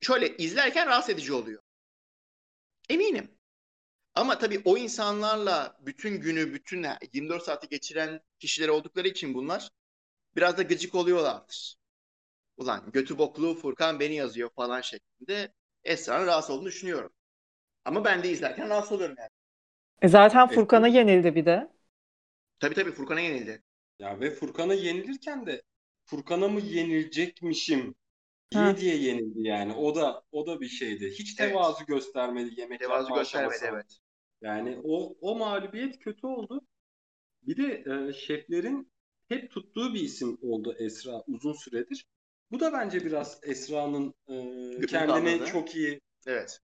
şöyle 0.00 0.36
izlerken 0.36 0.86
rahatsız 0.86 1.14
edici 1.14 1.32
oluyor. 1.32 1.62
Eminim. 2.90 3.30
Ama 4.14 4.38
tabii 4.38 4.62
o 4.64 4.76
insanlarla 4.76 5.76
bütün 5.80 6.20
günü, 6.20 6.54
bütün 6.54 6.86
24 7.12 7.42
saati 7.42 7.68
geçiren 7.68 8.20
kişiler 8.38 8.68
oldukları 8.68 9.08
için 9.08 9.34
bunlar 9.34 9.70
biraz 10.36 10.58
da 10.58 10.62
gıcık 10.62 10.94
oluyorlardır. 10.94 11.76
Ulan 12.56 12.92
götü 12.92 13.18
boklu 13.18 13.54
Furkan 13.54 14.00
beni 14.00 14.14
yazıyor 14.14 14.50
falan 14.50 14.80
şeklinde 14.80 15.52
Esra'nın 15.84 16.26
rahatsız 16.26 16.50
olduğunu 16.50 16.68
düşünüyorum. 16.68 17.12
Ama 17.84 18.04
ben 18.04 18.22
de 18.22 18.30
izlerken 18.30 18.68
rahatsız 18.68 18.92
oluyorum 18.92 19.16
yani. 19.18 19.30
E 20.02 20.08
zaten 20.08 20.48
Furkan'a 20.48 20.88
yenildi 20.88 21.34
bir 21.34 21.46
de. 21.46 21.75
Tabii 22.60 22.74
tabii 22.74 22.92
Furkan'a 22.92 23.20
yenildi. 23.20 23.62
Ya 23.98 24.20
ve 24.20 24.30
Furkan'a 24.30 24.74
yenilirken 24.74 25.46
de 25.46 25.62
Furkan'a 26.04 26.48
mı 26.48 26.60
yenilecekmişim 26.60 27.94
diye 28.52 28.62
Ha. 28.64 28.76
diye 28.76 28.96
yenildi 28.96 29.42
yani. 29.48 29.74
O 29.74 29.94
da 29.94 30.22
o 30.32 30.46
da 30.46 30.60
bir 30.60 30.68
şeydi. 30.68 31.10
Hiç 31.10 31.40
Evet. 31.40 31.50
tevazu 31.50 31.86
göstermedi 31.86 32.60
yemek 32.60 32.80
Tevazu 32.80 33.14
göstermedi 33.14 33.48
aşamasında. 33.54 33.70
evet. 33.76 33.98
Yani 34.42 34.80
o 34.84 35.16
o 35.20 35.36
mağlubiyet 35.36 35.98
kötü 35.98 36.26
oldu. 36.26 36.60
Bir 37.42 37.56
de 37.56 37.84
e, 38.08 38.12
şeflerin 38.12 38.92
hep 39.28 39.50
tuttuğu 39.50 39.94
bir 39.94 40.00
isim 40.00 40.38
oldu 40.42 40.76
Esra 40.78 41.22
uzun 41.26 41.52
süredir. 41.52 42.06
Bu 42.50 42.60
da 42.60 42.72
bence 42.72 43.04
biraz 43.04 43.40
Esra'nın 43.42 44.14
e, 44.82 44.86
kendini 44.86 45.46
çok 45.46 45.76
iyi 45.76 46.00
Evet. 46.26 46.58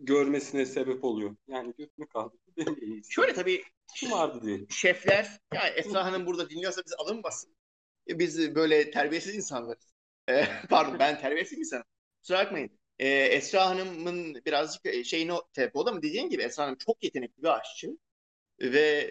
Görmesine 0.00 0.66
sebep 0.66 1.04
oluyor. 1.04 1.36
Yani 1.48 1.74
götünü 1.78 2.06
kaldırdı 2.08 2.40
demeyiz. 2.56 3.06
Şöyle 3.10 3.32
tabii 3.34 3.62
Şımardı 3.94 4.42
diyelim. 4.42 4.66
şefler 4.70 5.38
ya 5.54 5.68
Esra 5.68 6.04
Hanım 6.04 6.26
burada 6.26 6.50
dinliyorsa 6.50 6.82
bizi 6.84 6.96
alınmasın. 6.96 7.56
E, 8.08 8.18
Biz 8.18 8.54
böyle 8.54 8.90
terbiyesiz 8.90 9.34
insanlarız. 9.36 9.92
E, 10.30 10.44
pardon 10.70 10.98
ben 10.98 11.20
terbiyesiz 11.20 11.58
insanım. 11.58 11.84
Kusura 12.22 12.38
bakmayın. 12.38 12.70
E, 12.98 13.08
Esra 13.08 13.66
Hanım'ın 13.66 14.34
birazcık 14.46 14.86
e, 14.86 15.04
şeyine 15.04 15.32
sebep 15.54 15.76
oldu 15.76 15.90
ama 15.90 16.02
dediğim 16.02 16.30
gibi 16.30 16.42
Esra 16.42 16.62
Hanım 16.64 16.76
çok 16.78 17.04
yetenekli 17.04 17.42
bir 17.42 17.58
aşçı. 17.60 17.98
Ve 18.60 19.10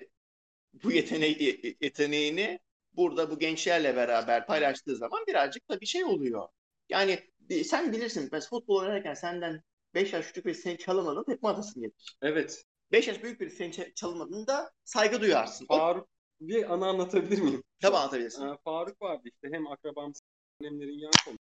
bu 0.84 0.92
yeteneği, 0.92 1.78
yeteneğini 1.82 2.60
burada 2.94 3.32
bu 3.32 3.40
gençlerle 3.40 3.96
beraber 3.96 4.48
paylaştığı 4.48 4.96
zaman 4.98 5.24
birazcık 5.28 5.70
da 5.70 5.82
bir 5.82 5.86
şey 5.86 6.04
oluyor. 6.06 6.48
Yani 6.90 7.20
e, 7.50 7.64
sen 7.64 7.92
bilirsin 7.94 8.30
mesela 8.32 8.50
futbol 8.50 8.76
oynarken 8.82 9.14
senden 9.14 9.64
5 9.98 10.14
yaş 10.14 10.28
küçük 10.28 10.46
bir 10.46 10.54
seni 10.54 10.78
çalınmadığında 10.78 11.26
tekme 11.26 11.50
atasın 11.50 11.82
gelir. 11.82 12.18
Evet. 12.22 12.66
5 12.92 13.08
yaş 13.08 13.24
büyük 13.24 13.42
bir 13.42 13.50
seni 13.50 13.94
çalınmadığında 13.96 14.72
saygı 14.84 15.22
duyarsın. 15.22 15.66
Faruk 15.66 16.10
bir 16.42 16.74
anı 16.74 16.88
anlatabilir 16.88 17.42
miyim? 17.42 17.64
tabii 17.82 17.98
anlatabilirsin. 17.98 18.48
Ee, 18.48 18.58
Faruk 18.64 19.02
vardı 19.02 19.22
işte 19.26 19.50
hem 19.52 19.68
akrabamız 19.68 20.22
annemlerin 20.62 21.00
yan 21.00 21.12
komşusu. 21.26 21.38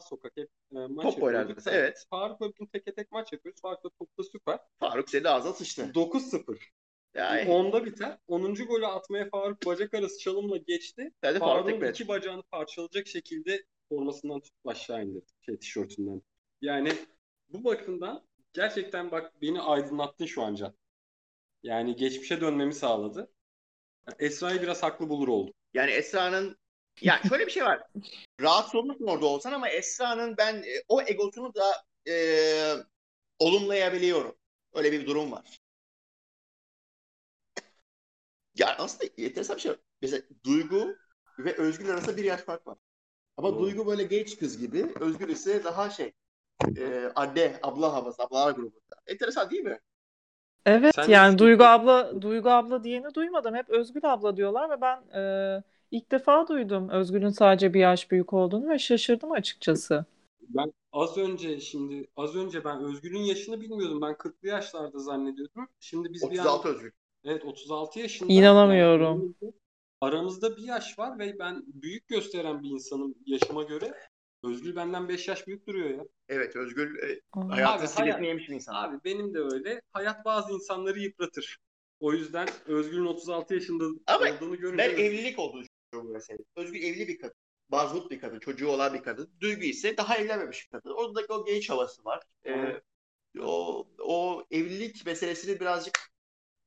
Sokak 0.00 0.32
hep 0.36 0.48
e, 0.72 0.78
maç 0.78 1.14
Top 1.14 1.22
da. 1.22 1.70
Evet. 1.70 2.06
Faruk'la 2.10 2.48
bir 2.48 2.54
gün 2.54 2.66
teke 2.66 2.94
tek 2.94 3.12
maç 3.12 3.32
yapıyoruz. 3.32 3.60
Faruk'la 3.60 3.90
topta 3.98 4.22
süper. 4.22 4.58
Faruk 4.80 5.10
seni 5.10 5.28
ağzına 5.28 5.52
sıçtı. 5.52 5.82
9-0. 5.94 6.58
Yani, 7.14 7.50
Onda 7.50 7.84
biter. 7.84 8.18
10. 8.26 8.54
golü 8.54 8.86
atmaya 8.86 9.28
Faruk 9.28 9.66
bacak 9.66 9.94
arası 9.94 10.18
çalımla 10.18 10.56
geçti. 10.56 11.12
Faruk 11.22 11.38
Faruk'un 11.38 11.70
tekme 11.70 11.90
iki 11.90 12.08
bacağını 12.08 12.42
parçalayacak 12.42 13.06
şekilde 13.06 13.64
formasından 13.88 14.40
tutup 14.40 14.66
aşağı 14.66 15.04
indirdi. 15.04 15.32
Şey 15.40 15.58
tişörtünden. 15.58 16.22
Yani 16.60 16.92
bu 17.48 17.64
bakımdan 17.64 18.22
gerçekten 18.52 19.10
bak 19.10 19.42
beni 19.42 19.60
aydınlattın 19.60 20.26
şu 20.26 20.42
an 20.42 20.54
Can. 20.54 20.74
Yani 21.62 21.96
geçmişe 21.96 22.40
dönmemi 22.40 22.74
sağladı. 22.74 23.32
Esra'yı 24.18 24.62
biraz 24.62 24.82
haklı 24.82 25.08
bulur 25.08 25.28
oldum. 25.28 25.54
Yani 25.74 25.90
Esra'nın 25.90 26.56
ya 27.00 27.20
şöyle 27.28 27.46
bir 27.46 27.50
şey 27.50 27.64
var. 27.64 27.82
Rahatsız 28.40 28.74
olursun 28.74 29.06
orada 29.06 29.26
olsan 29.26 29.52
ama 29.52 29.68
Esra'nın 29.68 30.36
ben 30.36 30.54
e, 30.56 30.82
o 30.88 31.02
egosunu 31.02 31.54
da 31.54 31.84
e, 32.08 32.14
olumlayabiliyorum. 33.38 34.36
Öyle 34.74 34.92
bir 34.92 35.06
durum 35.06 35.32
var. 35.32 35.58
Ya 38.54 38.76
aslında 38.78 39.12
enteresan 39.18 39.56
bir 39.56 39.62
şey 39.62 39.72
var. 39.72 39.78
Mesela 40.02 40.22
Duygu 40.44 40.96
ve 41.38 41.56
Özgül 41.56 41.90
arasında 41.90 42.16
bir 42.16 42.24
yaş 42.24 42.40
fark 42.40 42.66
var. 42.66 42.78
Ama 43.36 43.50
Doğru. 43.50 43.60
Duygu 43.60 43.86
böyle 43.86 44.02
genç 44.04 44.38
kız 44.38 44.58
gibi. 44.58 44.92
Özgür 45.00 45.28
ise 45.28 45.64
daha 45.64 45.90
şey 45.90 46.12
e, 46.76 47.12
anne, 47.14 47.58
abla 47.62 47.92
havası, 47.92 48.22
ablalar 48.22 48.52
grubunda. 48.52 48.96
Enteresan 49.06 49.50
değil 49.50 49.62
mi? 49.62 49.78
Evet 50.66 50.94
Sen 50.94 51.08
yani 51.08 51.38
Duygu 51.38 51.58
düşünüyorsun? 51.60 51.82
abla 51.82 52.22
Duygu 52.22 52.50
abla 52.50 52.84
diyeni 52.84 53.14
duymadım. 53.14 53.54
Hep 53.54 53.70
Özgül 53.70 54.12
abla 54.12 54.36
diyorlar 54.36 54.70
ve 54.70 54.80
ben 54.80 55.20
e, 55.20 55.62
ilk 55.90 56.10
defa 56.12 56.48
duydum 56.48 56.88
Özgül'ün 56.88 57.28
sadece 57.28 57.74
bir 57.74 57.80
yaş 57.80 58.10
büyük 58.10 58.32
olduğunu 58.32 58.68
ve 58.68 58.78
şaşırdım 58.78 59.32
açıkçası. 59.32 60.04
Ben 60.48 60.72
az 60.92 61.18
önce 61.18 61.60
şimdi 61.60 62.08
az 62.16 62.36
önce 62.36 62.64
ben 62.64 62.84
Özgür'ün 62.84 63.18
yaşını 63.20 63.60
bilmiyordum. 63.60 64.00
Ben 64.02 64.14
40'lı 64.14 64.48
yaşlarda 64.48 64.98
zannediyordum. 64.98 65.68
Şimdi 65.80 66.12
biz 66.12 66.22
bir 66.22 66.38
36 66.38 66.68
an 66.68 66.74
Özgür. 66.74 66.92
evet 67.24 67.44
36 67.44 68.00
yaşında. 68.00 68.32
İnanamıyorum. 68.32 69.34
Yani 69.42 69.52
aramızda 70.00 70.56
bir 70.56 70.62
yaş 70.62 70.98
var 70.98 71.18
ve 71.18 71.38
ben 71.38 71.62
büyük 71.66 72.08
gösteren 72.08 72.62
bir 72.62 72.70
insanım 72.70 73.14
yaşıma 73.26 73.62
göre. 73.62 73.94
Özgür 74.46 74.76
benden 74.76 75.08
5 75.08 75.28
yaş 75.28 75.46
büyük 75.46 75.66
duruyor 75.66 75.90
ya. 75.90 76.04
Evet 76.28 76.56
Özgür 76.56 77.02
e, 77.08 77.20
Aa. 77.32 77.48
hayatın 77.48 77.80
Abi, 77.84 77.88
sinirini 77.88 78.12
hayat- 78.12 78.26
yemiş 78.26 78.48
bir 78.48 78.54
insan. 78.54 78.74
Abi 78.74 78.96
benim 79.04 79.34
de 79.34 79.38
öyle. 79.38 79.80
Hayat 79.92 80.24
bazı 80.24 80.52
insanları 80.52 80.98
yıpratır. 81.00 81.58
O 82.00 82.12
yüzden 82.12 82.48
Özgür'ün 82.66 83.06
36 83.06 83.54
yaşında 83.54 83.84
Ama 84.06 84.26
olduğunu 84.36 84.56
görünce 84.58 84.78
Ben 84.78 84.90
evlilik 84.90 85.38
olduğunu 85.38 85.62
düşünüyorum 85.62 86.08
bu 86.10 86.12
mesele. 86.12 86.38
Özgür 86.56 86.80
evli 86.80 87.08
bir 87.08 87.18
kadın. 87.18 87.34
Mazbut 87.68 88.10
bir 88.10 88.20
kadın. 88.20 88.38
Çocuğu 88.38 88.68
olan 88.68 88.94
bir 88.94 89.02
kadın. 89.02 89.30
Duygu 89.40 89.62
ise 89.62 89.96
daha 89.96 90.16
evlenmemiş 90.16 90.64
bir 90.64 90.78
kadın. 90.78 90.94
Oradaki 90.96 91.32
o 91.32 91.44
genç 91.44 91.70
havası 91.70 92.04
var. 92.04 92.22
Ee, 92.46 92.80
o, 93.40 93.86
o 93.98 94.44
evlilik 94.50 95.06
meselesini 95.06 95.60
birazcık 95.60 95.98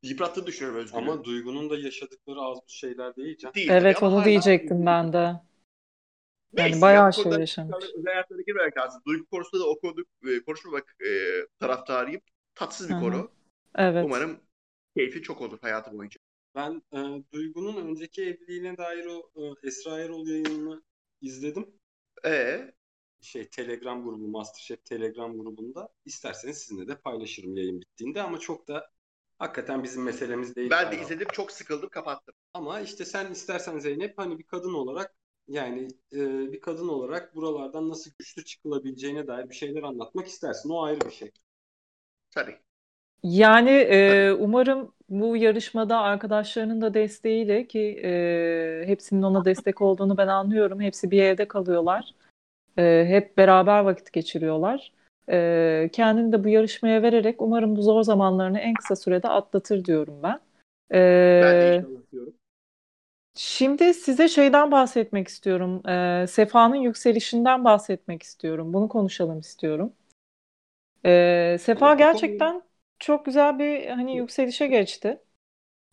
yıprattığını 0.03 0.45
düşünüyorum 0.48 0.79
Özgür'ün. 0.81 1.01
ama 1.03 1.24
Duygu'nun 1.24 1.69
da 1.69 1.77
yaşadıkları 1.77 2.39
az 2.41 2.57
bu 2.57 2.69
şeyler 2.71 3.15
değil 3.15 3.38
can. 3.38 3.53
Değil 3.53 3.69
Evet 3.69 3.98
ama 3.98 4.07
onu 4.12 4.15
hala- 4.15 4.25
diyecektim 4.25 4.86
ben 4.86 5.13
de. 5.13 5.33
Neyse, 6.53 6.70
Yani 6.70 6.82
bayağı 6.82 7.13
şey 7.13 7.32
yaşamış. 7.32 7.86
Özel 7.98 8.06
hayatlara 8.06 8.41
girmemek 8.41 8.77
lazım. 8.77 9.01
Duygu 9.08 9.25
konusunda 9.25 9.63
da 9.63 9.70
o 9.70 9.79
konuda 9.79 10.01
e, 10.27 10.44
konuşmamak 10.44 10.96
e, 11.08 11.10
taraftarıyım. 11.60 12.22
Tatsız 12.56 12.89
bir 12.89 12.94
Hı 12.94 12.98
hı. 12.98 13.01
konu. 13.01 13.32
Evet. 13.75 14.06
Umarım 14.06 14.39
keyfi 14.98 15.22
çok 15.22 15.41
olur 15.41 15.60
hayatı 15.62 15.98
boyunca. 15.98 16.20
Ben 16.56 16.82
e, 16.94 17.24
Duygu'nun 17.34 17.88
önceki 17.88 18.24
evliliğine 18.24 18.77
dair 18.77 19.06
o 19.06 19.29
e, 19.36 19.68
Esra 19.68 20.00
Erol 20.00 20.27
yayınını 20.27 20.84
izledim. 21.22 21.68
Ee, 22.25 22.74
Şey 23.22 23.50
Telegram 23.50 24.03
grubu, 24.03 24.27
Masterchef 24.27 24.86
Telegram 24.86 25.38
grubunda. 25.38 25.89
İsterseniz 26.06 26.58
sizinle 26.58 26.88
de 26.88 26.96
paylaşırım 26.96 27.58
yayın 27.58 27.82
bittiğinde 27.82 28.22
ama 28.22 28.39
çok 28.39 28.68
da 28.68 28.89
hakikaten 29.39 29.84
bizim 29.84 30.03
meselemiz 30.03 30.56
değil. 30.56 30.70
ben 30.70 30.91
de 30.91 31.01
izledim 31.01 31.27
çok 31.34 31.51
sıkıldım 31.51 31.89
kapattım. 31.89 32.36
Ama 32.53 32.79
işte 32.79 33.06
sen 33.06 33.32
istersen 33.32 33.79
Zeynep 33.79 34.18
hani 34.18 34.39
bir 34.39 34.44
kadın 34.44 34.74
olarak 34.74 35.15
yani 35.50 35.88
e, 36.13 36.51
bir 36.51 36.62
kadın 36.62 36.88
olarak 36.88 37.36
buralardan 37.36 37.89
nasıl 37.89 38.12
güçlü 38.20 38.46
çıkılabileceğine 38.46 39.27
dair 39.27 39.50
bir 39.50 39.56
şeyler 39.56 39.84
anlatmak 39.84 40.27
istersin. 40.27 40.70
O 40.70 40.84
ayrı 40.84 41.01
bir 41.06 41.12
şey. 41.12 41.32
Tabii. 42.32 42.56
Yani 43.24 43.70
e, 43.70 44.32
umarım 44.32 44.94
bu 45.10 45.38
yarışmada 45.38 45.98
arkadaşlarının 46.00 46.82
da 46.82 46.94
desteğiyle 46.94 47.68
ki 47.68 48.01
e, 48.03 48.84
hepsinin 48.86 49.22
ona 49.22 49.46
destek 49.46 49.82
olduğunu 49.82 50.18
ben 50.18 50.27
anlıyorum. 50.27 50.82
Hepsi 50.82 51.12
bir 51.12 51.24
evde 51.24 51.48
kalıyorlar. 51.48 52.15
E, 52.77 53.06
hep 53.08 53.38
beraber 53.38 53.79
vakit 53.79 54.13
geçiriyorlar. 54.13 54.94
E, 55.29 55.89
kendini 55.94 56.32
de 56.32 56.44
bu 56.44 56.50
yarışmaya 56.50 57.01
vererek 57.01 57.41
umarım 57.41 57.75
bu 57.75 57.82
zor 57.82 58.03
zamanlarını 58.03 58.60
en 58.60 58.74
kısa 58.74 58.96
sürede 58.96 59.27
atlatır 59.27 59.86
diyorum 59.86 60.20
ben. 60.24 60.39
E, 60.91 61.41
Ben 61.44 61.62
de 61.62 61.77
İnşallah 61.77 62.12
diyorum. 62.12 62.34
Şimdi 63.41 63.93
size 63.93 64.27
şeyden 64.29 64.72
bahsetmek 64.72 65.27
istiyorum. 65.27 65.88
E, 65.89 66.27
Sefa'nın 66.27 66.75
yükselişinden 66.75 67.63
bahsetmek 67.65 68.24
istiyorum. 68.24 68.74
Bunu 68.74 68.89
konuşalım 68.89 69.39
istiyorum. 69.39 69.93
E, 71.06 71.58
Sefa 71.60 71.93
gerçekten 71.93 72.62
çok 72.99 73.25
güzel 73.25 73.60
bir 73.60 73.88
hani 73.88 74.15
yükselişe 74.17 74.67
geçti. 74.67 75.23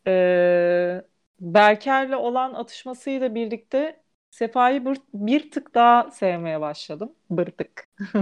Ee, 0.06 1.02
Berker'le 1.40 2.16
olan 2.16 2.54
atışmasıyla 2.54 3.34
birlikte 3.34 4.02
Sefa'yı 4.30 4.86
bir, 4.86 4.98
bir 5.14 5.50
tık 5.50 5.74
daha 5.74 6.10
sevmeye 6.10 6.60
başladım. 6.60 7.14
Bir 7.30 7.46
tık. 7.46 7.88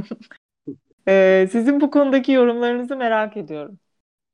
Ee, 1.09 1.49
sizin 1.53 1.81
bu 1.81 1.91
konudaki 1.91 2.33
yorumlarınızı 2.33 2.97
merak 2.97 3.37
ediyorum. 3.37 3.79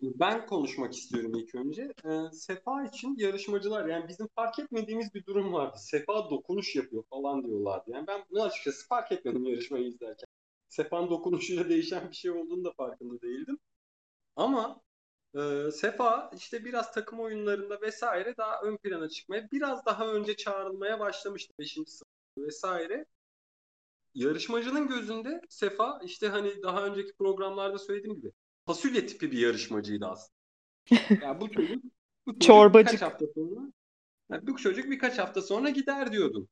Ben 0.02 0.46
konuşmak 0.46 0.94
istiyorum 0.94 1.32
ilk 1.34 1.54
önce. 1.54 1.92
Ee, 2.04 2.32
Sefa 2.32 2.84
için 2.84 3.16
yarışmacılar 3.18 3.86
yani 3.86 4.08
bizim 4.08 4.28
fark 4.34 4.58
etmediğimiz 4.58 5.14
bir 5.14 5.26
durum 5.26 5.52
vardı. 5.52 5.76
Sefa 5.80 6.30
dokunuş 6.30 6.76
yapıyor 6.76 7.02
falan 7.10 7.44
diyorlardı. 7.44 7.90
Yani 7.90 8.06
ben 8.06 8.24
bunu 8.30 8.42
açıkçası 8.42 8.88
fark 8.88 9.12
etmedim 9.12 9.44
yarışmayı 9.44 9.86
izlerken. 9.86 10.26
Sefa'nın 10.68 11.10
dokunuşuyla 11.10 11.68
değişen 11.68 12.10
bir 12.10 12.16
şey 12.16 12.30
olduğunu 12.30 12.64
da 12.64 12.72
farkında 12.72 13.22
değildim. 13.22 13.58
Ama 14.36 14.80
e, 15.36 15.70
Sefa 15.72 16.30
işte 16.36 16.64
biraz 16.64 16.92
takım 16.94 17.20
oyunlarında 17.20 17.80
vesaire 17.82 18.36
daha 18.36 18.62
ön 18.62 18.76
plana 18.76 19.08
çıkmaya, 19.08 19.48
biraz 19.52 19.86
daha 19.86 20.06
önce 20.08 20.36
çağrılmaya 20.36 21.00
başlamıştı 21.00 21.54
5. 21.58 21.72
sınıfta 21.74 22.06
vesaire. 22.38 23.06
Yarışmacının 24.14 24.88
gözünde 24.88 25.40
Sefa 25.48 26.00
işte 26.04 26.28
hani 26.28 26.62
daha 26.62 26.86
önceki 26.86 27.12
programlarda 27.12 27.78
söylediğim 27.78 28.16
gibi 28.16 28.32
fasulye 28.70 29.06
tipi 29.06 29.32
bir 29.32 29.38
yarışmacıydı 29.38 30.06
aslında. 30.06 30.40
Ya 31.26 31.40
bu 31.40 31.50
çocuk, 31.50 31.84
bu 32.26 32.32
çocuk 32.32 32.42
Çorbacık. 32.42 32.92
birkaç 32.92 33.02
hafta 33.02 33.26
sonra 33.34 33.60
ya 34.30 34.46
bu 34.46 34.56
çocuk 34.56 34.90
birkaç 34.90 35.18
hafta 35.18 35.42
sonra 35.42 35.70
gider 35.70 36.12
diyordum. 36.12 36.48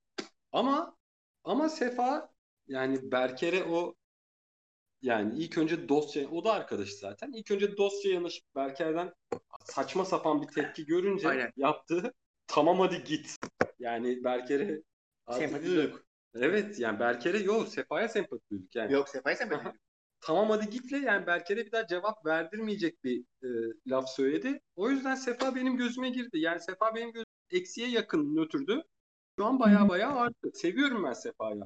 Ama 0.53 0.97
ama 1.45 1.69
Sefa 1.69 2.33
yani 2.69 3.13
Berker'e 3.13 3.65
o 3.65 3.95
yani 5.03 5.39
ilk 5.39 5.59
önce 5.59 5.89
dostça 5.89 6.21
o 6.29 6.45
da 6.45 6.53
arkadaş 6.53 6.89
zaten. 6.89 7.33
İlk 7.33 7.51
önce 7.51 7.77
dostça 7.77 8.09
yanaşıp 8.09 8.45
Berker'den 8.57 9.15
saçma 9.65 10.05
sapan 10.05 10.43
bir 10.43 10.47
tepki 10.47 10.87
görünce 10.87 11.29
Aynen. 11.29 11.53
yaptığı 11.57 12.13
tamam 12.47 12.81
hadi 12.81 13.05
git. 13.05 13.37
Yani 13.79 14.25
Berker'e 14.25 14.83
Sempati 15.31 15.67
duyduk. 15.67 16.05
Evet 16.35 16.79
yani 16.79 17.01
Berker'e 17.01 17.39
yok 17.39 17.69
Sefa'ya 17.69 18.09
sempati 18.09 18.51
duyduk 18.51 18.75
yani. 18.75 18.93
Yok 18.93 19.09
Sefa'yı 19.09 19.37
sen 19.37 19.51
Aha. 19.51 19.73
Tamam 20.21 20.51
hadi 20.51 20.71
gitle 20.71 20.99
yani 20.99 21.27
Berker'e 21.27 21.67
bir 21.67 21.73
daha 21.73 21.87
cevap 21.87 22.27
verdirmeyecek 22.27 23.05
bir 23.05 23.25
e, 23.43 23.49
laf 23.87 24.09
söyledi. 24.09 24.61
O 24.77 24.91
yüzden 24.91 25.15
Sefa 25.15 25.55
benim 25.55 25.77
gözüme 25.77 26.11
girdi. 26.11 26.39
Yani 26.39 26.61
Sefa 26.61 26.95
benim 26.95 27.13
gözüm 27.13 27.27
eksiye 27.51 27.89
yakın 27.89 28.37
nötrdü. 28.37 28.83
Şu 29.39 29.45
an 29.45 29.61
baya 29.61 29.89
baya 29.89 30.15
arttı. 30.15 30.51
Seviyorum 30.55 31.05
ben 31.05 31.13
Sefa'yı. 31.13 31.63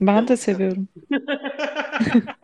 Ben 0.00 0.28
de 0.28 0.36
seviyorum. 0.36 0.88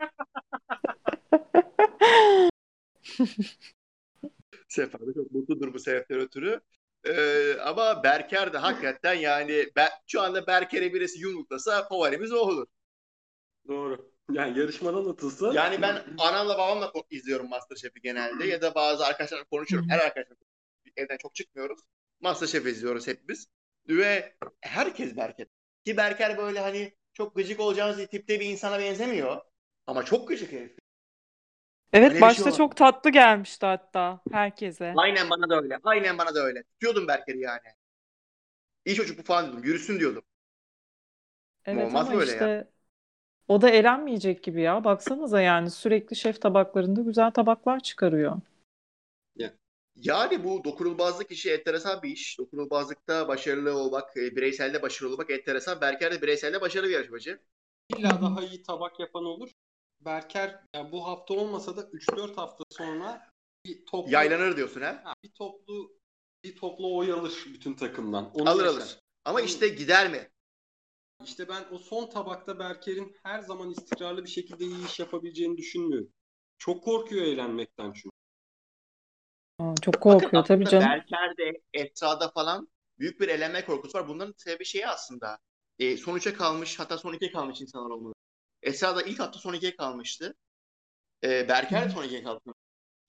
Sefa 4.67 4.99
da 4.99 5.13
çok 5.13 5.31
mutludur 5.31 5.73
bu 5.73 5.79
sebepten 5.79 6.19
ötürü. 6.19 6.61
Ee, 7.03 7.53
ama 7.65 8.03
Berker 8.03 8.53
de 8.53 8.57
hakikaten 8.57 9.13
yani 9.13 9.65
ben, 9.75 9.89
şu 10.07 10.21
anda 10.21 10.47
Berker'e 10.47 10.93
birisi 10.93 11.19
yumruklasa 11.19 11.87
favorimiz 11.87 12.31
o 12.31 12.37
olur. 12.37 12.67
Doğru. 13.67 14.11
Yani 14.31 14.59
yarışmadan 14.59 15.09
atılsa 15.09 15.53
Yani 15.53 15.81
ben 15.81 16.03
anamla 16.17 16.57
babamla 16.57 16.91
izliyorum 17.09 17.49
Masterchef'i 17.49 18.01
genelde 18.01 18.45
ya 18.47 18.61
da 18.61 18.75
bazı 18.75 19.05
arkadaşlarla 19.05 19.43
konuşuyorum. 19.43 19.89
Her 19.89 19.99
arkadaşlar 19.99 20.37
evden 20.97 21.17
çok 21.17 21.35
çıkmıyoruz. 21.35 21.79
Masterchef 22.19 22.65
izliyoruz 22.65 23.07
hepimiz. 23.07 23.47
Ve 23.89 24.35
herkes 24.61 25.17
Berker. 25.17 25.47
Ki 25.85 25.97
Berker 25.97 26.37
böyle 26.37 26.59
hani 26.59 26.93
çok 27.13 27.35
gıcık 27.35 27.59
olacağınız 27.59 28.07
tipte 28.07 28.39
bir 28.39 28.45
insana 28.45 28.79
benzemiyor. 28.79 29.41
Ama 29.87 30.05
çok 30.05 30.27
gıcık 30.27 30.51
herif. 30.51 30.77
Evet 31.93 32.05
Öyle 32.05 32.15
bir 32.15 32.21
başta 32.21 32.43
şey 32.43 32.53
çok 32.53 32.77
tatlı 32.77 33.09
gelmişti 33.09 33.65
hatta 33.65 34.19
herkese. 34.31 34.93
Aynen 34.97 35.29
bana 35.29 35.49
da 35.49 35.61
öyle. 35.61 35.79
Aynen 35.83 36.17
bana 36.17 36.35
da 36.35 36.39
öyle. 36.39 36.63
Tutuyordum 36.63 37.07
Berker'i 37.07 37.39
yani. 37.39 37.59
İyi 38.85 38.95
çocuk 38.95 39.17
bu 39.19 39.23
falan 39.23 39.45
diyordum. 39.45 39.63
Yürüsün 39.63 39.99
diyordum. 39.99 40.23
Evet 41.65 41.87
Olmaz 41.87 42.09
ama 42.09 42.19
böyle 42.19 42.31
ya. 42.31 42.67
O 43.49 43.61
da 43.61 43.69
elenmeyecek 43.69 44.43
gibi 44.43 44.61
ya. 44.61 44.83
Baksanıza 44.83 45.41
yani 45.41 45.71
sürekli 45.71 46.15
şef 46.15 46.41
tabaklarında 46.41 47.01
güzel 47.01 47.31
tabaklar 47.31 47.79
çıkarıyor. 47.79 48.37
Yani 50.03 50.43
bu 50.43 50.63
dokunulmazlık 50.63 51.31
işi 51.31 51.51
enteresan 51.51 52.01
bir 52.01 52.09
iş. 52.09 52.39
Dokunulmazlıkta 52.39 53.27
başarılı 53.27 53.77
olmak, 53.77 54.17
e, 54.17 54.35
bireyselde 54.35 54.81
başarılı 54.81 55.13
olmak 55.13 55.29
enteresan. 55.29 55.81
Berker 55.81 56.11
de 56.11 56.21
bireyselde 56.21 56.61
başarılı 56.61 56.87
bir 56.89 56.93
yarışmacı. 56.93 57.39
illa 57.97 58.21
daha 58.21 58.41
iyi 58.41 58.63
tabak 58.63 58.99
yapan 58.99 59.25
olur. 59.25 59.49
Berker 60.01 60.63
yani 60.75 60.91
bu 60.91 61.07
hafta 61.07 61.33
olmasa 61.33 61.77
da 61.77 61.81
3-4 61.81 62.37
hafta 62.37 62.63
sonra 62.69 63.29
bir 63.65 63.85
toplu 63.85 64.11
Yaylanır 64.11 64.57
diyorsun 64.57 64.81
ha? 64.81 65.01
Ha, 65.03 65.13
bir 65.23 65.31
toplu 65.31 65.91
bir 66.43 66.55
toplu 66.55 66.97
oy 66.97 67.11
alır 67.11 67.45
bütün 67.53 67.73
takımdan. 67.73 68.31
Onu 68.33 68.49
Alır 68.49 68.65
yaşar. 68.65 68.77
alır. 68.77 68.99
Ama 69.25 69.41
işte 69.41 69.67
gider 69.67 70.11
mi? 70.11 70.29
İşte 71.23 71.49
ben 71.49 71.65
o 71.71 71.77
son 71.77 72.09
tabakta 72.09 72.59
Berker'in 72.59 73.15
her 73.23 73.39
zaman 73.39 73.69
istikrarlı 73.69 74.23
bir 74.23 74.29
şekilde 74.29 74.65
iyi 74.65 74.85
iş 74.85 74.99
yapabileceğini 74.99 75.57
düşünmüyorum. 75.57 76.09
Çok 76.57 76.83
korkuyor 76.83 77.25
eğlenmekten 77.25 77.93
çünkü. 77.93 78.09
Aa, 79.59 79.75
çok 79.81 80.01
korkuyor 80.01 80.31
Bakın 80.33 80.43
tabii 80.43 80.65
canım. 80.65 80.89
Berker'de, 80.89 81.61
Esra'da 81.73 82.31
falan 82.31 82.67
büyük 82.99 83.19
bir 83.19 83.27
elenme 83.27 83.65
korkusu 83.65 83.97
var. 83.97 84.07
Bunların 84.07 84.33
sebebi 84.37 84.65
şey 84.65 84.85
aslında. 84.85 85.39
e, 85.79 85.97
son 85.97 86.17
3'e 86.17 86.33
kalmış 86.33 86.79
hatta 86.79 86.97
son 86.97 87.13
2'ye 87.13 87.31
kalmış 87.31 87.61
insanlar 87.61 87.89
olmalı. 87.89 88.13
Esra 88.63 88.95
da 88.95 89.01
ilk 89.01 89.19
hafta 89.19 89.39
son 89.39 89.53
2'ye 89.53 89.75
kalmıştı. 89.75 90.35
E, 91.23 91.49
Berker 91.49 91.85
de 91.85 91.89
son 91.89 92.03
2'ye 92.03 92.23
kaldı 92.23 92.41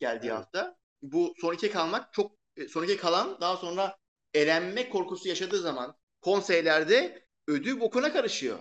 geldiği 0.01 0.27
Evet. 0.29 0.37
hafta. 0.39 0.77
Bu 1.03 1.35
son 1.41 1.55
2'ye 1.55 1.73
kalmak 1.73 2.13
çok 2.13 2.33
e, 2.57 2.69
son 2.69 2.85
2'ye 2.85 2.97
kalan 2.97 3.41
daha 3.41 3.57
sonra 3.57 3.97
elenme 4.35 4.89
korkusu 4.91 5.29
yaşadığı 5.29 5.59
zaman 5.59 5.97
konseylerde 6.21 7.27
ödül 7.51 7.81
bokuna 7.81 8.13
karışıyor. 8.13 8.59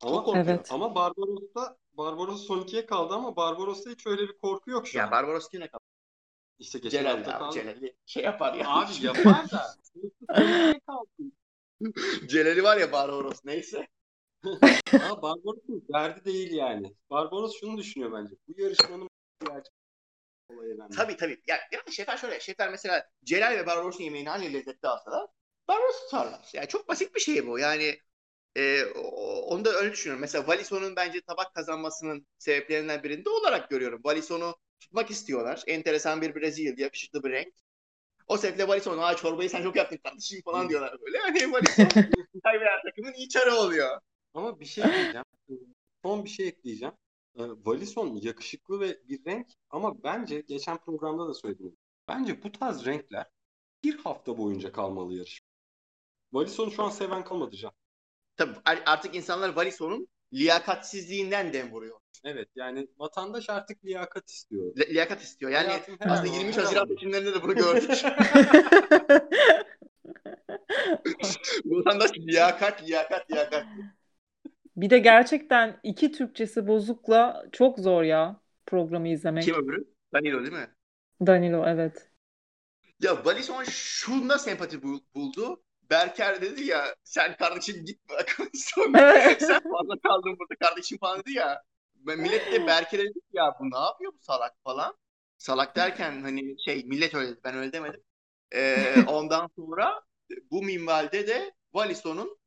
Ama, 0.00 0.14
Çok 0.16 0.24
korkuyor. 0.24 0.46
Evet. 0.46 0.72
ama 0.72 0.94
Barbaros'ta 0.94 1.76
Barbaros 1.92 2.46
son 2.46 2.60
ikiye 2.60 2.86
kaldı 2.86 3.14
ama 3.14 3.36
Barbaros'ta 3.36 3.90
hiç 3.90 4.06
öyle 4.06 4.22
bir 4.22 4.38
korku 4.38 4.70
yok 4.70 4.88
şu 4.88 4.98
Ya 4.98 5.04
an. 5.04 5.10
Barbaros 5.10 5.48
yine 5.52 5.68
kaldı. 5.68 5.82
İşte 6.58 6.78
geçen 6.78 6.98
Celal 6.98 7.16
hafta 7.16 7.32
abi 7.32 7.38
kaldı. 7.38 7.54
Celal'i 7.54 7.96
şey 8.06 8.22
yapar 8.22 8.54
ya. 8.54 8.68
Abi 8.68 8.92
yapar 9.00 9.50
da. 9.50 9.74
Celal'i 12.28 12.62
var 12.62 12.76
ya 12.76 12.92
Barbaros 12.92 13.44
neyse. 13.44 13.88
Ama 14.92 15.22
Barbaros'un 15.22 15.84
derdi 15.94 16.24
değil 16.24 16.52
yani. 16.52 16.94
Barbaros 17.10 17.60
şunu 17.60 17.78
düşünüyor 17.78 18.12
bence. 18.12 18.34
Bu 18.48 18.60
yarışmanın. 18.62 19.08
Tabii 20.96 21.16
tabii. 21.16 21.42
Ya, 21.46 21.56
yani 21.72 21.92
şefler 21.92 22.16
şöyle. 22.16 22.40
Şefler 22.40 22.70
mesela 22.70 23.10
Celal 23.24 23.50
ve 23.50 23.66
Barbaros'un 23.66 24.04
yemeğini 24.04 24.30
aynı 24.30 24.52
lezzetli 24.52 24.88
alsalar 24.88 25.26
Barbaros 25.72 26.00
tutarlar. 26.04 26.50
Yani 26.52 26.68
çok 26.68 26.88
basit 26.88 27.14
bir 27.14 27.20
şey 27.20 27.46
bu. 27.46 27.58
Yani 27.58 27.98
e, 28.56 28.84
onu 29.46 29.64
da 29.64 29.70
öyle 29.70 29.92
düşünüyorum. 29.92 30.20
Mesela 30.20 30.46
Valison'un 30.46 30.96
bence 30.96 31.20
tabak 31.20 31.54
kazanmasının 31.54 32.26
sebeplerinden 32.38 33.02
birinde 33.02 33.30
olarak 33.30 33.70
görüyorum. 33.70 34.00
Valison'u 34.04 34.54
tutmak 34.80 35.10
istiyorlar. 35.10 35.62
Enteresan 35.66 36.22
bir 36.22 36.34
Brezilya, 36.34 36.74
yakışıklı 36.76 37.22
bir 37.24 37.30
renk. 37.30 37.54
O 38.26 38.36
sebeple 38.36 38.68
Valison, 38.68 38.98
aa 38.98 39.16
çorbayı 39.16 39.50
sen 39.50 39.62
çok 39.62 39.76
yaptın 39.76 39.96
kardeşim 40.04 40.42
falan 40.44 40.68
diyorlar 40.68 41.00
böyle. 41.00 41.18
Hani 41.18 41.52
Valison 41.52 41.88
kaybeden 42.44 42.82
takımın 42.84 43.12
iyi 43.12 43.28
çarı 43.28 43.54
oluyor. 43.54 44.00
Ama 44.34 44.60
bir 44.60 44.64
şey 44.64 44.84
diyeceğim. 44.84 45.24
Son 46.04 46.24
bir 46.24 46.30
şey 46.30 46.48
ekleyeceğim. 46.48 46.94
Ee, 47.38 47.42
Valison 47.64 48.16
yakışıklı 48.22 48.80
ve 48.80 49.08
bir 49.08 49.24
renk 49.24 49.46
ama 49.70 50.02
bence 50.02 50.40
geçen 50.40 50.78
programda 50.78 51.28
da 51.28 51.34
söyledim. 51.34 51.76
Bence 52.08 52.42
bu 52.42 52.52
tarz 52.52 52.86
renkler 52.86 53.26
bir 53.84 53.98
hafta 53.98 54.38
boyunca 54.38 54.72
kalmalı 54.72 55.14
yarışma. 55.14 55.51
Valison'u 56.32 56.70
şu 56.70 56.82
an 56.82 56.90
seven 56.90 57.24
kalmadı 57.24 57.56
Can. 57.56 57.72
Tabii 58.36 58.54
ar- 58.64 58.82
artık 58.86 59.14
insanlar 59.14 59.48
Valison'un 59.56 60.08
liyakatsizliğinden 60.32 61.52
dem 61.52 61.70
vuruyor. 61.72 61.98
Evet 62.24 62.48
yani 62.54 62.88
vatandaş 62.98 63.50
artık 63.50 63.84
liyakat 63.84 64.30
istiyor. 64.30 64.76
Li- 64.76 64.94
liyakat 64.94 65.22
istiyor. 65.22 65.50
Yani 65.50 65.66
Hayatın 65.66 65.96
her 66.00 66.10
aslında 66.10 66.28
anı- 66.28 66.38
23 66.38 66.56
her 66.56 66.62
Haziran 66.62 66.86
seçimlerinde 66.86 67.34
de 67.34 67.42
bunu 67.42 67.54
gördük. 67.54 67.90
Vatandaş 71.64 72.10
liyakat, 72.18 72.82
liyakat, 72.88 73.30
liyakat. 73.30 73.64
Bir 74.76 74.90
de 74.90 74.98
gerçekten 74.98 75.80
iki 75.82 76.12
Türkçesi 76.12 76.66
bozukla 76.66 77.44
çok 77.52 77.78
zor 77.78 78.02
ya 78.02 78.40
programı 78.66 79.08
izlemek. 79.08 79.44
Kim 79.44 79.54
öbürü? 79.54 79.84
Danilo 80.14 80.40
değil 80.40 80.52
mi? 80.52 80.68
Danilo 81.26 81.64
evet. 81.66 82.08
Ya 83.00 83.24
Valison 83.24 83.64
şunda 83.64 84.38
sempati 84.38 84.82
bul- 84.82 85.00
buldu. 85.14 85.62
Berker 85.90 86.40
dedi 86.42 86.64
ya 86.64 86.94
sen 87.04 87.36
kardeşim 87.36 87.84
gitme. 87.84 88.16
Sonra 88.54 89.36
sen 89.40 89.62
fazla 89.62 90.00
kaldın 90.02 90.38
burada 90.38 90.54
kardeşim 90.60 90.98
falan 90.98 91.20
dedi 91.20 91.32
ya. 91.32 91.62
Millet 91.94 92.52
de 92.52 92.66
Berker'e 92.66 93.02
dedi 93.02 93.20
ya 93.32 93.56
bu 93.60 93.64
ne 93.70 93.78
yapıyor 93.78 94.12
bu 94.12 94.18
salak 94.20 94.54
falan. 94.64 94.96
Salak 95.38 95.76
derken 95.76 96.22
hani 96.22 96.62
şey 96.64 96.84
millet 96.84 97.14
öyle 97.14 97.28
dedi 97.30 97.40
ben 97.44 97.54
öyle 97.56 97.72
demedim. 97.72 98.02
Ee, 98.54 98.94
ondan 99.08 99.48
sonra 99.56 100.02
bu 100.50 100.62
minvalde 100.62 101.26
de 101.26 101.52
Valison'un 101.74 102.38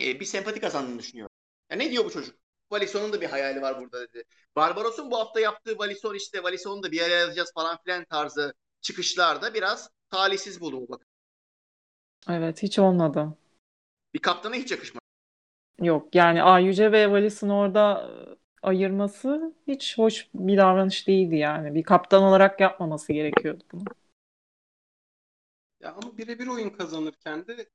e, 0.00 0.20
bir 0.20 0.24
sempati 0.24 0.60
kazandığını 0.60 0.98
düşünüyor. 0.98 1.28
Ya 1.70 1.76
ne 1.76 1.90
diyor 1.90 2.04
bu 2.04 2.10
çocuk? 2.10 2.36
Valison'un 2.70 3.12
da 3.12 3.20
bir 3.20 3.26
hayali 3.26 3.62
var 3.62 3.80
burada 3.80 4.00
dedi. 4.08 4.24
Barbaros'un 4.56 5.10
bu 5.10 5.18
hafta 5.20 5.40
yaptığı 5.40 5.78
Valison 5.78 6.14
işte 6.14 6.42
Valison'u 6.42 6.82
da 6.82 6.92
bir 6.92 6.96
yere 6.96 7.12
yazacağız 7.12 7.52
falan 7.54 7.78
filan 7.84 8.04
tarzı 8.04 8.54
çıkışlarda 8.80 9.54
biraz 9.54 9.90
talihsiz 10.10 10.60
bulundu. 10.60 10.86
Bak. 10.88 11.06
Evet 12.30 12.62
hiç 12.62 12.78
olmadı. 12.78 13.36
Bir 14.14 14.18
kaptana 14.18 14.54
hiç 14.54 14.70
yakışmadı. 14.70 15.00
Yok 15.80 16.14
yani 16.14 16.42
Ayüce 16.42 16.92
ve 16.92 17.10
Valis'in 17.10 17.48
orada 17.48 18.10
e, 18.62 18.68
ayırması 18.68 19.54
hiç 19.66 19.98
hoş 19.98 20.28
bir 20.34 20.56
davranış 20.56 21.08
değildi 21.08 21.36
yani. 21.36 21.74
Bir 21.74 21.82
kaptan 21.82 22.22
olarak 22.22 22.60
yapmaması 22.60 23.12
gerekiyordu 23.12 23.64
bunu. 23.72 23.84
Ya 25.80 25.92
ama 25.92 26.18
birebir 26.18 26.46
oyun 26.46 26.70
kazanırken 26.70 27.46
de 27.46 27.68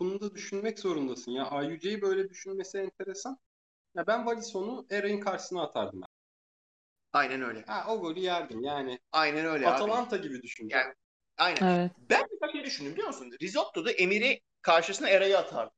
bunu 0.00 0.20
da 0.20 0.34
düşünmek 0.34 0.78
zorundasın. 0.78 1.32
Ya 1.32 1.44
AYUC'yi 1.44 2.02
böyle 2.02 2.30
düşünmesi 2.30 2.78
enteresan. 2.78 3.38
Ya 3.94 4.06
ben 4.06 4.26
Valison'u 4.26 4.86
Eray'ın 4.90 5.20
karşısına 5.20 5.62
atardım. 5.62 6.00
Ben. 6.00 6.06
Aynen 7.12 7.42
öyle. 7.42 7.62
Ha, 7.62 7.84
o 7.88 8.00
golü 8.00 8.20
yerdim 8.20 8.62
yani. 8.62 8.98
Aynen 9.12 9.46
öyle 9.46 9.66
abi. 9.68 9.74
Atalanta 9.74 10.16
gibi 10.16 10.42
düşün. 10.42 10.68
Yani, 10.68 10.94
aynen. 11.40 11.78
Evet. 11.78 11.92
Ben 12.10 12.26
birkaç 12.32 12.52
şey 12.52 12.64
düşündüm 12.64 12.92
biliyor 12.92 13.08
musun? 13.08 13.32
Risotto'da 13.42 13.90
Emir'i 13.92 14.40
karşısına 14.62 15.08
Eray'ı 15.08 15.38
atardı. 15.38 15.74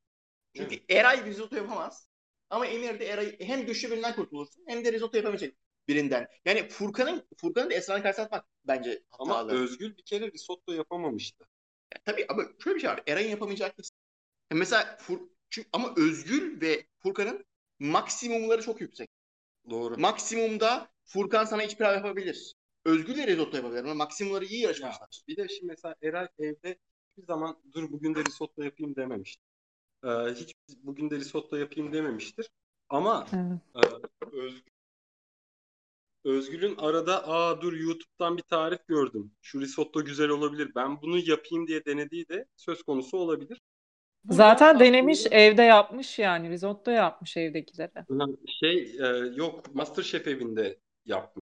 Çünkü 0.55 0.75
Evet. 0.75 0.91
Eray 0.91 1.25
risotto 1.25 1.55
yapamaz. 1.55 2.07
Ama 2.49 2.65
Emir 2.65 2.99
de 2.99 3.05
Eray 3.05 3.39
hem 3.39 3.65
güçlü 3.65 3.91
birinden 3.91 4.15
kurtulursun 4.15 4.63
hem 4.67 4.85
de 4.85 4.93
risotto 4.93 5.17
yapamayacak 5.17 5.53
birinden. 5.87 6.27
Yani 6.45 6.69
Furkan'ın 6.69 7.27
Furkan'ın 7.37 7.69
da 7.69 7.73
Esra'nın 7.73 8.01
karşısına 8.01 8.25
atmak 8.25 8.45
bence 8.65 9.03
Ama 9.11 9.37
hatalı. 9.37 9.63
Özgül 9.63 9.97
bir 9.97 10.03
kere 10.03 10.31
risotto 10.31 10.73
yapamamıştı. 10.73 11.45
Ya 11.95 12.01
tabii 12.05 12.25
ama 12.29 12.43
şöyle 12.63 12.75
bir 12.75 12.81
şey 12.81 12.89
var. 12.89 13.03
Eray'ın 13.07 13.29
yapamayacağı 13.29 13.71
kesin. 13.71 13.95
Ya 14.51 14.57
Mesela 14.57 14.97
Fur, 15.01 15.19
çünkü, 15.49 15.69
ama 15.73 15.93
Özgül 15.97 16.61
ve 16.61 16.87
Furkan'ın 16.99 17.45
maksimumları 17.79 18.61
çok 18.61 18.81
yüksek. 18.81 19.09
Doğru. 19.69 19.97
Maksimumda 19.97 20.91
Furkan 21.05 21.45
sana 21.45 21.63
iç 21.63 21.77
pilav 21.77 21.93
yapabilir. 21.93 22.53
Özgül 22.85 23.17
de 23.17 23.27
risotto 23.27 23.57
yapabilir 23.57 23.83
ama 23.83 23.93
maksimumları 23.93 24.45
iyi 24.45 24.61
Ya, 24.61 24.67
yarışmışlar. 24.67 25.21
bir 25.27 25.37
de 25.37 25.47
şimdi 25.47 25.65
mesela 25.65 25.95
Eray 26.01 26.27
evde 26.39 26.77
hiçbir 27.11 27.27
zaman 27.27 27.57
dur 27.71 27.91
bugün 27.91 28.15
de 28.15 28.25
risotto 28.25 28.63
yapayım 28.63 28.95
dememiştir. 28.95 29.43
Ee, 30.03 30.07
hiç 30.09 30.53
bugün 30.83 31.09
de 31.09 31.15
risotto 31.15 31.55
yapayım 31.55 31.93
dememiştir. 31.93 32.49
Ama 32.89 33.27
Evet. 33.33 33.93
e, 34.33 34.35
Özgül, 34.37 34.71
Özgül'ün 36.25 36.75
arada 36.77 37.27
aa 37.27 37.61
dur 37.61 37.73
YouTube'dan 37.73 38.37
bir 38.37 38.41
tarif 38.43 38.87
gördüm. 38.87 39.31
Şu 39.41 39.61
risotto 39.61 40.05
güzel 40.05 40.29
olabilir. 40.29 40.71
Ben 40.75 41.01
bunu 41.01 41.17
yapayım 41.17 41.67
diye 41.67 41.85
denediği 41.85 42.27
de 42.27 42.45
söz 42.55 42.83
konusu 42.83 43.17
olabilir. 43.17 43.61
Burada 44.23 44.35
Zaten 44.37 44.65
aslında- 44.65 44.83
denemiş 44.85 45.25
evde 45.31 45.61
yapmış 45.61 46.19
yani 46.19 46.49
risotto 46.49 46.91
yapmış 46.91 47.37
evdekilere. 47.37 48.05
Şey 48.59 48.97
e, 48.99 49.05
yok 49.35 49.75
MasterChef 49.75 50.27
evinde 50.27 50.79
yapmış 51.05 51.43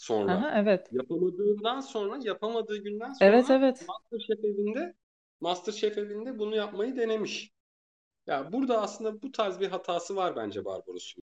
sonra. 0.00 0.32
Aha, 0.32 0.52
evet. 0.62 0.88
Yapamadığından 0.92 1.80
sonra 1.80 2.18
yapamadığı 2.22 2.76
günden 2.76 3.12
sonra 3.12 3.30
Evet 3.30 3.50
evet. 3.50 3.86
MasterChef 3.88 4.44
evinde 4.44 4.94
MasterChef 5.40 5.98
evinde 5.98 6.38
bunu 6.38 6.56
yapmayı 6.56 6.96
denemiş. 6.96 7.50
Ya 8.26 8.52
burada 8.52 8.82
aslında 8.82 9.22
bu 9.22 9.32
tarz 9.32 9.60
bir 9.60 9.68
hatası 9.68 10.16
var 10.16 10.36
bence 10.36 10.64
Barbaros'un. 10.64 11.22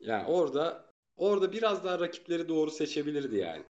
Yani 0.00 0.26
orada 0.26 0.92
orada 1.16 1.52
biraz 1.52 1.84
daha 1.84 2.00
rakipleri 2.00 2.48
doğru 2.48 2.70
seçebilirdi 2.70 3.36
yani. 3.36 3.64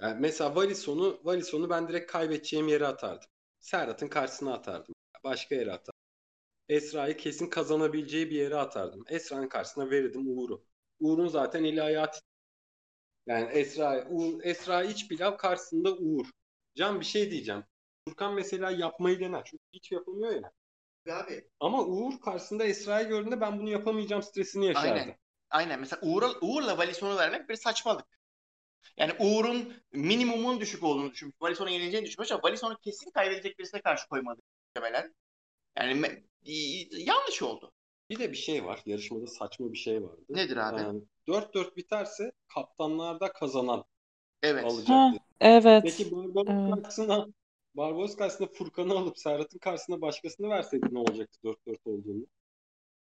Yani 0.00 0.20
mesela 0.20 0.56
Valison'u 0.56 1.20
Valison'u 1.24 1.70
ben 1.70 1.88
direkt 1.88 2.12
kaybedeceğim 2.12 2.68
yere 2.68 2.86
atardım. 2.86 3.28
Serhat'ın 3.60 4.08
karşısına 4.08 4.54
atardım. 4.54 4.94
Başka 5.24 5.54
yere 5.54 5.72
atardım. 5.72 6.00
Esra'yı 6.68 7.16
kesin 7.16 7.46
kazanabileceği 7.50 8.30
bir 8.30 8.36
yere 8.36 8.56
atardım. 8.56 9.04
Esra'nın 9.08 9.48
karşısına 9.48 9.90
verirdim 9.90 10.38
Uğur'u. 10.38 10.67
Uğur'un 11.00 11.28
zaten 11.28 11.64
tit- 11.64 12.22
Yani 13.26 13.50
Esra, 13.52 14.06
Uğur, 14.08 14.40
Esra 14.42 14.82
iç 14.82 15.08
pilav 15.08 15.36
karşısında 15.36 15.92
Uğur. 15.92 16.26
Can 16.74 17.00
bir 17.00 17.04
şey 17.04 17.30
diyeceğim. 17.30 17.64
Furkan 18.04 18.34
mesela 18.34 18.70
yapmayı 18.70 19.20
dener. 19.20 19.42
Çünkü 19.44 19.64
hiç 19.72 19.92
yapamıyor 19.92 20.32
ya. 20.32 20.52
Abi 21.14 21.44
Ama 21.60 21.84
Uğur 21.84 22.20
karşısında 22.20 22.64
Esra'yı 22.64 23.08
gördüğünde 23.08 23.40
ben 23.40 23.58
bunu 23.58 23.70
yapamayacağım 23.70 24.22
stresini 24.22 24.66
yaşardı. 24.66 25.00
Aynen. 25.00 25.16
Aynen. 25.50 25.80
Mesela 25.80 26.00
Uğur'a, 26.02 26.30
Uğur'la 26.40 26.78
Valison'u 26.78 27.16
vermek 27.16 27.48
bir 27.48 27.56
saçmalık. 27.56 28.06
Yani 28.96 29.12
Uğur'un 29.18 29.74
minimumun 29.92 30.60
düşük 30.60 30.84
olduğunu 30.84 31.10
düşünmüş. 31.10 31.36
Valison'a 31.40 31.70
yenileceğini 31.70 32.06
düşünmüş 32.06 32.32
ama 32.32 32.42
Valison'u 32.42 32.78
kesin 32.78 33.10
kaybedecek 33.10 33.58
birisine 33.58 33.80
karşı 33.80 34.08
koymadı 34.08 34.40
muhtemelen. 34.66 35.14
Yani 35.78 36.24
yanlış 36.90 37.42
oldu. 37.42 37.72
Bir 38.10 38.18
de 38.18 38.32
bir 38.32 38.36
şey 38.36 38.64
var. 38.64 38.82
Yarışmada 38.86 39.26
saçma 39.26 39.72
bir 39.72 39.78
şey 39.78 40.02
vardı. 40.02 40.22
Nedir 40.28 40.56
abi? 40.56 40.80
Yani 40.80 41.02
4-4 41.26 41.76
biterse 41.76 42.32
kaptanlarda 42.54 43.32
kazanan 43.32 43.84
Evet. 44.42 44.64
Ha, 44.64 44.70
alacaktı. 44.72 45.24
evet. 45.40 45.82
Peki 45.82 46.12
Barbaros 46.12 46.46
Evet. 46.48 46.74
karşısına 46.84 47.26
Barbaros 47.74 48.16
karşısında 48.16 48.48
Furkan'ı 48.48 48.92
alıp 48.92 49.18
Serhat'ın 49.18 49.58
karşısına 49.58 50.00
başkasını 50.00 50.48
verseydi 50.48 50.86
ne 50.90 50.98
olacaktı 50.98 51.38
4-4 51.44 51.78
olduğunu? 51.84 52.26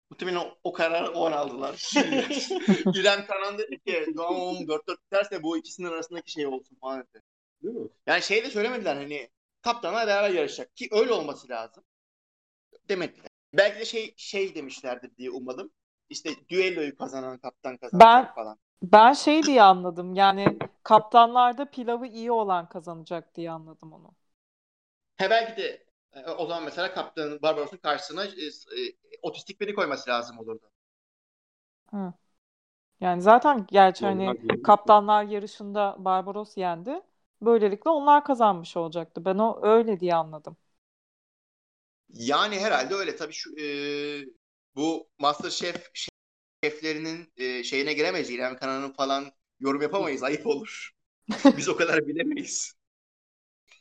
Muhtemelen 0.10 0.38
o, 0.38 0.58
o 0.64 0.72
kararı 0.74 1.12
o 1.12 1.26
an 1.26 1.32
aldılar. 1.32 1.92
İrem 2.96 3.26
Kanan 3.26 3.58
dedi 3.58 3.80
ki 3.80 4.06
Doğan 4.18 4.56
4-4 4.68 4.98
biterse 5.06 5.44
bu 5.44 5.58
ikisinin 5.58 5.88
arasındaki 5.88 6.32
şey 6.32 6.48
olsun 6.48 6.78
falan 6.82 7.00
dedi. 7.00 7.24
Değil 7.64 7.76
mi? 7.76 7.90
Yani 8.08 8.22
şey 8.22 8.44
de 8.44 8.50
söylemediler 8.50 8.96
hani 8.96 9.30
kaptanlar 9.62 10.08
beraber 10.08 10.30
yarışacak 10.30 10.76
ki 10.76 10.88
öyle 10.92 11.14
olması 11.14 11.50
lazım. 11.50 11.84
Demediler. 12.90 13.31
Belki 13.54 13.80
de 13.80 13.86
şey 13.86 14.14
şey 14.18 14.56
demişlerdir 14.56 15.18
diye 15.18 15.32
umadım. 15.32 15.72
İşte 16.10 16.30
düelloyu 16.50 16.96
kazanan 16.96 17.38
kaptan 17.38 17.78
kazanacak 17.78 18.26
Ben- 18.26 18.36
falan. 18.36 18.60
Ben 18.84 19.14
şey 19.14 19.46
diye 19.48 19.62
anladım. 19.64 20.14
Yani 20.16 20.60
kaptanlarda 20.84 21.72
pilavı 21.72 22.08
iyi 22.08 22.32
olan 22.32 22.70
kazanacak 22.70 23.36
diye 23.36 23.52
anladım 23.52 23.94
onu. 23.94 24.16
He 25.20 25.30
belki 25.30 25.58
de 25.62 25.86
e, 26.14 26.30
o 26.32 26.46
zaman 26.48 26.64
mesela 26.64 26.94
kaptanın 26.94 27.42
Barbaros'un 27.42 27.78
karşısına 27.78 28.26
e, 28.26 28.28
e, 28.28 28.94
otistik 29.22 29.62
biri 29.62 29.74
koyması 29.76 30.10
lazım 30.10 30.40
olurdu. 30.40 30.72
Hı. 31.92 32.14
Yani 33.02 33.22
zaten 33.22 33.68
gerçi 33.70 34.06
Onlar 34.06 34.08
hani 34.08 34.42
diyelim. 34.42 34.64
kaptanlar 34.64 35.24
yarışında 35.26 35.96
Barbaros 36.00 36.58
yendi. 36.58 37.02
Böylelikle 37.42 37.90
onlar 37.92 38.26
kazanmış 38.26 38.78
olacaktı. 38.78 39.26
Ben 39.26 39.38
o 39.38 39.60
öyle 39.64 40.00
diye 40.00 40.16
anladım. 40.16 40.58
Yani 42.14 42.60
herhalde 42.60 42.96
öyle. 42.96 43.16
Tabii 43.16 43.34
şu 43.34 43.58
e, 43.60 43.66
bu 44.76 45.10
MasterChef 45.20 45.92
şeflerinin 46.64 47.34
e, 47.38 47.64
şeyine 47.64 47.94
giremeyiz. 47.94 48.30
İrem 48.30 48.58
Kanan'ın 48.58 48.92
falan 48.92 49.32
yorum 49.60 49.82
yapamayız. 49.82 50.24
Ayıp 50.24 50.48
olur. 50.48 50.92
Biz 51.58 51.70
o 51.70 51.76
kadar 51.76 52.08
bilemeyiz. 52.08 52.74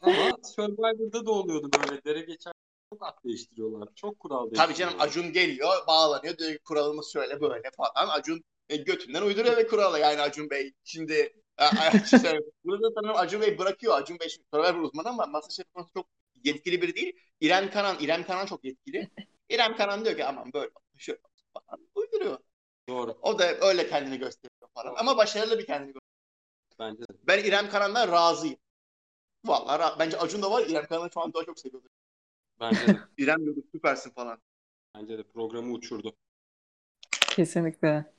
Ama 0.00 0.36
Survivor'da 0.56 1.26
da 1.26 1.30
oluyordu 1.30 1.70
böyle. 1.78 2.04
Dere 2.04 2.20
geçer 2.20 2.52
çok 2.92 3.06
at 3.06 3.24
değiştiriyorlar. 3.24 3.88
Çok 3.94 4.18
kural 4.18 4.38
Tabii 4.38 4.56
değiştiriyorlar. 4.56 4.98
canım 4.98 5.00
Acun 5.00 5.32
geliyor, 5.32 5.86
bağlanıyor. 5.86 6.38
Diyor 6.38 6.52
ki 6.52 6.58
kuralımız 6.58 7.12
şöyle 7.12 7.40
böyle 7.40 7.70
falan. 7.76 8.08
Acun 8.08 8.44
e, 8.68 8.76
götünden 8.76 9.22
uyduruyor 9.22 9.56
ve 9.56 9.66
kuralı 9.66 9.98
yani 9.98 10.20
Acun 10.20 10.50
Bey. 10.50 10.72
Şimdi 10.84 11.12
e, 11.58 11.64
işte, 12.04 12.40
burada 12.64 12.90
sanırım 12.94 13.16
Acun 13.16 13.40
Bey 13.40 13.58
bırakıyor. 13.58 13.94
Acun 13.98 14.18
Bey 14.20 14.28
şimdi 14.28 14.46
Survivor 14.54 14.82
uzmanı 14.82 15.08
ama 15.08 15.26
MasterChef 15.26 15.72
konusunda 15.72 15.92
çok 15.94 16.06
yetkili 16.44 16.82
biri 16.82 16.94
değil. 16.94 17.12
İrem 17.40 17.70
Kanan, 17.70 17.96
İrem 18.00 18.24
Kanan 18.24 18.46
çok 18.46 18.64
yetkili. 18.64 19.10
İrem 19.48 19.76
Kanan 19.76 20.04
diyor 20.04 20.16
ki 20.16 20.24
aman 20.24 20.52
böyle 20.52 20.70
şöyle 20.98 21.18
falan 21.54 21.86
uyduruyor. 21.94 22.38
Doğru. 22.88 23.18
O 23.22 23.38
da 23.38 23.54
öyle 23.68 23.88
kendini 23.88 24.18
gösteriyor 24.18 24.70
falan. 24.74 24.94
Ama 24.98 25.16
başarılı 25.16 25.58
bir 25.58 25.66
kendini 25.66 25.92
gösteriyor. 25.92 26.00
Bence 26.78 27.02
de. 27.02 27.18
Ben 27.26 27.44
İrem 27.44 27.70
Kanan'dan 27.70 28.12
razıyım. 28.12 28.56
Vallahi 29.44 29.82
ra- 29.82 29.98
bence 29.98 30.18
Acun 30.18 30.42
da 30.42 30.50
var. 30.50 30.66
İrem 30.66 30.86
Kanan'ı 30.86 31.10
şu 31.14 31.20
an 31.20 31.34
daha 31.34 31.44
çok 31.44 31.58
seviyordur. 31.58 31.88
Bence 32.60 32.80
de. 32.80 32.98
İrem 33.18 33.44
diyordu 33.44 33.60
süpersin 33.72 34.10
falan. 34.10 34.42
Bence 34.94 35.18
de 35.18 35.22
programı 35.22 35.72
uçurdu. 35.72 36.16
Kesinlikle. 37.10 38.12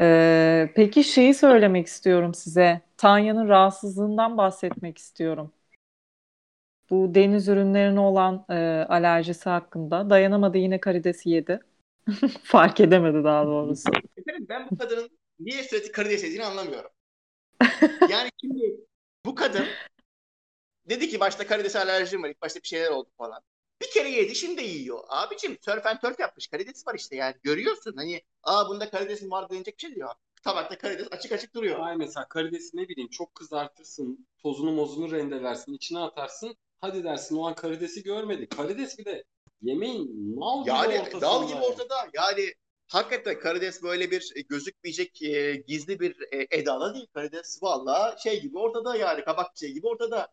Ee, 0.00 0.72
peki 0.76 1.04
şeyi 1.04 1.34
söylemek 1.34 1.86
istiyorum 1.86 2.34
size. 2.34 2.80
Tanya'nın 2.96 3.48
rahatsızlığından 3.48 4.36
bahsetmek 4.38 4.98
istiyorum. 4.98 5.52
Bu 6.90 7.14
deniz 7.14 7.48
ürünlerine 7.48 8.00
olan 8.00 8.44
e, 8.48 8.54
alerjisi 8.88 9.48
hakkında. 9.48 10.10
Dayanamadı 10.10 10.58
yine 10.58 10.80
karidesi 10.80 11.30
yedi. 11.30 11.60
Fark 12.42 12.80
edemedi 12.80 13.24
daha 13.24 13.46
doğrusu. 13.46 13.90
Efendim 14.16 14.46
ben 14.48 14.68
bu 14.70 14.78
kadının 14.78 15.10
niye 15.38 15.62
sürekli 15.62 15.92
karides 15.92 16.24
yediğini 16.24 16.44
anlamıyorum. 16.44 16.90
Yani 18.10 18.30
şimdi 18.40 18.76
bu 19.26 19.34
kadın 19.34 19.66
dedi 20.88 21.08
ki 21.08 21.20
başta 21.20 21.46
karidese 21.46 21.78
alerjim 21.78 22.22
var. 22.22 22.28
İlk 22.28 22.42
başta 22.42 22.60
bir 22.60 22.68
şeyler 22.68 22.90
oldu 22.90 23.08
falan. 23.18 23.42
Bir 23.82 23.90
kere 23.90 24.08
yedi 24.08 24.34
şimdi 24.34 24.62
yiyor. 24.62 25.04
Abicim 25.08 25.58
surf 25.60 25.86
and 25.86 25.98
turf 25.98 26.20
yapmış. 26.20 26.46
Karides 26.46 26.86
var 26.86 26.94
işte 26.94 27.16
yani. 27.16 27.34
Görüyorsun 27.42 27.96
hani 27.96 28.22
aa 28.42 28.68
bunda 28.68 28.90
karidesin 28.90 29.30
var 29.30 29.50
denecek 29.50 29.76
bir 29.78 29.82
şey 29.82 29.94
diyor. 29.94 30.10
Tabakta 30.42 30.78
karides 30.78 31.08
açık 31.10 31.32
açık 31.32 31.54
duruyor. 31.54 31.80
Ay 31.80 31.96
mesela 31.96 32.28
karidesi 32.28 32.76
ne 32.76 32.88
bileyim 32.88 33.10
çok 33.10 33.34
kızartırsın. 33.34 34.26
Tozunu 34.38 34.72
mozunu 34.72 35.12
rendelersin. 35.12 35.74
içine 35.74 35.98
atarsın. 35.98 36.56
Hadi 36.84 37.04
dersin 37.04 37.36
o 37.36 37.46
an 37.46 37.54
karidesi 37.54 38.02
görmedi. 38.02 38.48
Karides 38.48 38.98
bir 38.98 39.04
de 39.04 39.24
yemeğin 39.62 40.34
mal 40.38 40.60
gibi 40.64 40.70
Yani 40.70 41.00
ortasında. 41.00 41.20
dal 41.20 41.48
gibi 41.48 41.60
ortada. 41.60 41.94
Yani 42.14 42.54
hakikaten 42.88 43.38
karides 43.40 43.82
böyle 43.82 44.10
bir 44.10 44.32
e, 44.36 44.40
gözükmeyecek 44.40 45.22
e, 45.22 45.54
gizli 45.66 46.00
bir 46.00 46.16
e, 46.32 46.46
edada 46.58 46.94
değil. 46.94 47.06
Karides 47.14 47.62
valla 47.62 48.16
şey 48.22 48.40
gibi 48.40 48.58
ortada 48.58 48.96
yani 48.96 49.24
kabak 49.24 49.56
çiçeği 49.56 49.74
gibi 49.74 49.86
ortada. 49.86 50.28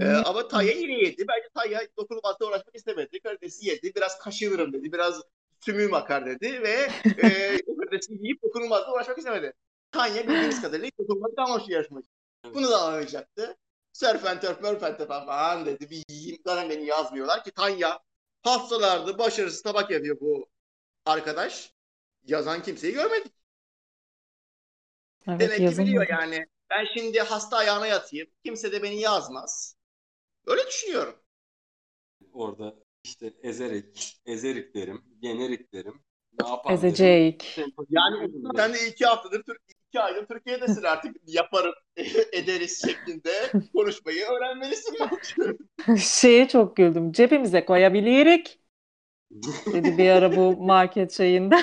E, 0.00 0.06
ama 0.08 0.48
Tayya 0.48 0.72
yine 0.72 0.92
yedi. 0.92 1.24
Bence 1.28 1.48
Tayya 1.54 1.80
dokunulmazla 1.96 2.46
uğraşmak 2.46 2.74
istemedi. 2.74 3.20
Karidesi 3.20 3.68
yedi. 3.68 3.94
Biraz 3.94 4.18
kaşınırım 4.18 4.72
dedi. 4.72 4.92
Biraz 4.92 5.22
sümüğüm 5.60 5.94
akar 5.94 6.26
dedi 6.26 6.62
ve 6.62 6.88
e, 7.22 7.28
karidesi 7.78 8.12
yiyip 8.12 8.42
dokunulmazla 8.42 8.92
uğraşmak 8.92 9.18
istemedi. 9.18 9.52
Tanya 9.92 10.28
bildiğiniz 10.28 10.62
kadarıyla 10.62 10.86
hiç 10.86 10.98
dokunulmaz 10.98 11.30
kalmamış 11.36 11.68
yarışmacı. 11.68 12.08
Bunu 12.54 12.70
da 12.70 12.78
alamayacaktı. 12.82 13.56
And 14.02 14.40
turf 14.40 15.08
falan 15.08 15.66
dedi. 15.66 15.90
Bir 15.90 16.04
yiyeyim. 16.08 16.42
Zaten 16.46 16.70
beni 16.70 16.86
yazmıyorlar 16.86 17.44
ki 17.44 17.50
Tanya 17.50 17.98
haftalardır 18.42 19.18
başarısız 19.18 19.62
tabak 19.62 19.90
yapıyor 19.90 20.20
bu 20.20 20.48
arkadaş. 21.06 21.72
Yazan 22.24 22.62
kimseyi 22.62 22.92
görmedik. 22.94 23.32
Evet, 25.28 25.40
Demek 25.40 25.70
ki 25.70 25.78
biliyor 25.78 26.06
yani. 26.08 26.46
Ben 26.70 26.84
şimdi 26.96 27.20
hasta 27.20 27.56
ayağına 27.56 27.86
yatayım. 27.86 28.26
Kimse 28.44 28.72
de 28.72 28.82
beni 28.82 29.00
yazmaz. 29.00 29.76
Öyle 30.46 30.66
düşünüyorum. 30.66 31.14
Orada 32.32 32.74
işte 33.04 33.34
ezerek, 33.42 34.20
ezerik 34.26 34.74
derim, 34.74 35.04
generik 35.20 35.72
derim. 35.72 36.04
Ne 36.40 36.48
yapar 36.48 36.72
derim. 36.72 36.88
Ezecek. 36.88 37.58
Yani 37.90 38.32
sen 38.56 38.74
de 38.74 38.88
iki 38.88 39.06
haftadır, 39.06 39.42
Türk, 39.42 39.62
iki 39.94 40.00
aydır 40.00 40.26
Türkiye'desin 40.26 40.82
artık. 40.82 41.16
Yaparım, 41.26 41.74
ederiz 42.32 42.82
şeklinde 42.86 43.52
konuşmayı 43.72 44.24
öğrenmelisin. 44.24 44.96
Şeye 45.96 46.48
çok 46.48 46.76
güldüm. 46.76 47.12
Cebimize 47.12 47.64
koyabilirik. 47.64 48.60
Dedi 49.72 49.98
bir 49.98 50.10
ara 50.10 50.36
bu 50.36 50.56
market 50.64 51.12
şeyinde. 51.12 51.56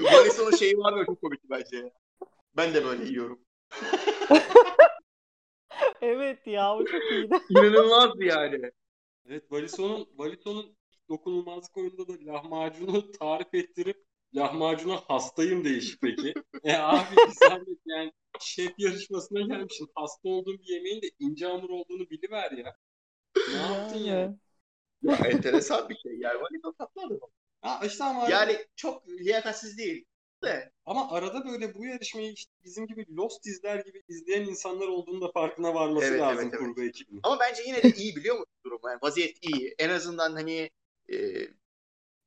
Valison'un 0.00 0.56
şeyi 0.56 0.78
var 0.78 0.98
ya 0.98 1.06
çok 1.06 1.20
komikti 1.20 1.50
bence. 1.50 1.92
Ben 2.56 2.74
de 2.74 2.84
böyle 2.84 3.04
yiyorum. 3.04 3.40
Evet 6.00 6.46
ya 6.46 6.76
o 6.76 6.84
çok 6.84 7.02
iyiydi. 7.12 7.34
İnanılmazdı 7.50 8.24
yani. 8.24 8.70
Evet 9.26 9.52
Valison'un 9.52 10.08
Valison'un 10.16 10.76
dokunulmazlık 11.08 11.76
oyununda 11.76 12.08
da 12.08 12.32
lahmacunu 12.32 13.12
tarif 13.12 13.54
ettirip 13.54 14.11
lahmacuna 14.34 14.96
hastayım 14.96 15.64
değiş 15.64 15.98
peki. 16.02 16.34
E 16.64 16.72
abi 16.76 17.16
bir 17.16 17.32
zahmet 17.48 17.78
yani 17.86 18.12
şef 18.40 18.72
yarışmasına 18.78 19.40
gelmişsin. 19.40 19.88
Hasta 19.94 20.28
olduğun 20.28 20.58
bir 20.58 20.74
yemeğin 20.74 21.02
de 21.02 21.06
ince 21.18 21.46
hamur 21.46 21.70
olduğunu 21.70 22.10
biliver 22.10 22.50
ya. 22.52 22.76
Ne 23.48 23.56
yaptın 23.56 23.98
ya? 23.98 24.34
Ya, 25.02 25.16
enteresan 25.16 25.88
bir 25.88 25.96
şey 25.96 26.12
yani. 26.18 26.40
Valison 26.42 26.72
tatlı 26.78 27.02
adam. 27.02 27.18
Ha 27.60 27.80
işte 27.86 28.04
ama 28.04 28.28
Yani 28.28 28.56
çok 28.76 29.08
liyakatsiz 29.08 29.78
değil. 29.78 30.04
De. 30.44 30.72
ama 30.86 31.10
arada 31.10 31.44
böyle 31.44 31.74
bu 31.74 31.86
yarışmayı 31.86 32.32
işte 32.32 32.52
bizim 32.64 32.86
gibi 32.86 33.16
Lost 33.16 33.46
izler 33.46 33.84
gibi 33.84 34.02
izleyen 34.08 34.42
insanlar 34.42 34.88
olduğunu 34.88 35.20
da 35.20 35.32
farkına 35.32 35.74
varması 35.74 36.06
Evet, 36.06 36.20
lazım 36.20 36.42
evet, 36.42 36.54
evet. 36.54 36.66
kurgu 36.66 36.82
ekibinin. 36.82 37.20
Ama 37.22 37.38
bence 37.40 37.62
yine 37.66 37.82
de 37.82 37.90
iyi 37.96 38.16
biliyor 38.16 38.34
musun 38.34 38.52
durumu? 38.64 38.88
Yani 38.88 38.98
vaziyet 39.02 39.38
iyi. 39.42 39.74
En 39.78 39.88
azından 39.88 40.32
hani 40.32 40.70
e, 41.12 41.16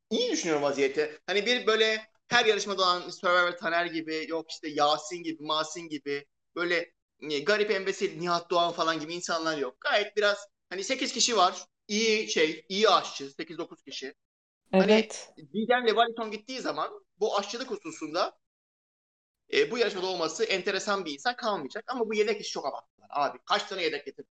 iyi 0.10 0.32
düşünüyorum 0.32 0.64
vaziyeti. 0.64 1.20
Hani 1.28 1.46
bir 1.46 1.68
böyle 1.68 2.08
her 2.28 2.46
yarışmada 2.46 2.82
olan 2.82 3.10
Survivor 3.10 3.52
Taner 3.52 3.86
gibi 3.86 4.26
yok 4.30 4.52
işte 4.52 4.68
Yasin 4.68 5.24
gibi, 5.24 5.44
Masin 5.44 5.90
gibi 5.90 6.26
böyle 6.56 6.94
e, 7.32 7.40
garip 7.40 7.72
embesil 7.72 8.20
Nihat 8.20 8.50
Doğan 8.50 8.72
falan 8.72 9.00
gibi 9.00 9.14
insanlar 9.14 9.58
yok. 9.58 9.82
Gayet 9.82 10.18
biraz 10.18 10.48
hani 10.70 10.84
8 10.84 11.14
kişi 11.14 11.38
var. 11.38 11.66
İyi 11.88 12.32
şey, 12.32 12.66
iyi 12.70 12.90
aşçı 12.90 13.32
8-9 13.32 13.84
kişi. 13.84 14.14
Hani 14.72 14.92
Evet. 14.92 15.30
Didem'le 15.54 15.96
Valiton 15.96 16.32
gittiği 16.32 16.60
zaman 16.62 17.06
bu 17.20 17.38
aşçılık 17.38 17.72
hususunda 17.72 18.38
e, 19.54 19.72
bu 19.72 19.78
yarışmada 19.78 20.08
olması 20.08 20.44
enteresan 20.44 21.06
bir 21.06 21.14
insan 21.14 21.36
kalmayacak. 21.36 21.84
Ama 21.88 22.10
bu 22.10 22.14
yedek 22.14 22.42
işi 22.42 22.52
çok 22.52 22.66
abarttılar. 22.66 23.08
Abi 23.10 23.38
kaç 23.46 23.64
tane 23.64 23.84
yedek 23.84 24.06
getirdi? 24.06 24.28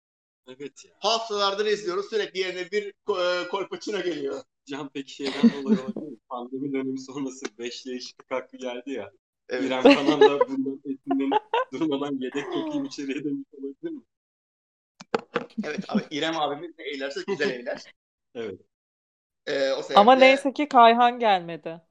Evet 0.48 0.86
ya. 0.86 0.92
Haftalardır 1.00 1.66
izliyoruz. 1.66 2.10
Sürekli 2.10 2.40
yerine 2.40 2.72
bir 2.72 2.94
e, 3.20 3.48
Kolpaçino 3.48 4.02
geliyor. 4.02 4.44
Can 4.70 4.90
peki 4.94 5.14
şeyden 5.14 5.52
dolayı 5.54 5.80
olabilir 5.80 6.08
mi? 6.12 6.18
Pandemi 6.30 6.74
dönemi 6.74 7.00
sonrası 7.00 7.46
5 7.60 7.86
değişiklik 7.86 8.32
hakkı 8.32 8.58
geldi 8.58 8.92
ya. 8.92 9.12
Evet. 9.50 9.64
İrem 9.66 9.84
Kanan 9.84 10.22
da 10.22 10.48
bundan 10.48 10.82
esinlenip 10.86 11.42
durmadan 11.74 12.14
yedek 12.20 12.46
sokayım 12.54 12.86
içeriye 12.86 13.24
demiş 13.24 13.48
olabilir 13.54 13.92
mi? 13.92 14.02
evet 15.64 15.86
abi 15.90 16.02
İrem 16.12 16.40
abimiz 16.40 16.72
ne 16.80 16.86
eylerse 16.86 17.22
güzel 17.28 17.50
eyler. 17.50 17.84
Evet. 18.36 18.60
E, 19.48 19.72
o 19.74 19.84
sebeple 19.84 20.02
Ama 20.02 20.16
neyse 20.16 20.54
ki 20.54 20.68
Kayhan 20.70 21.20
gelmedi. 21.20 21.82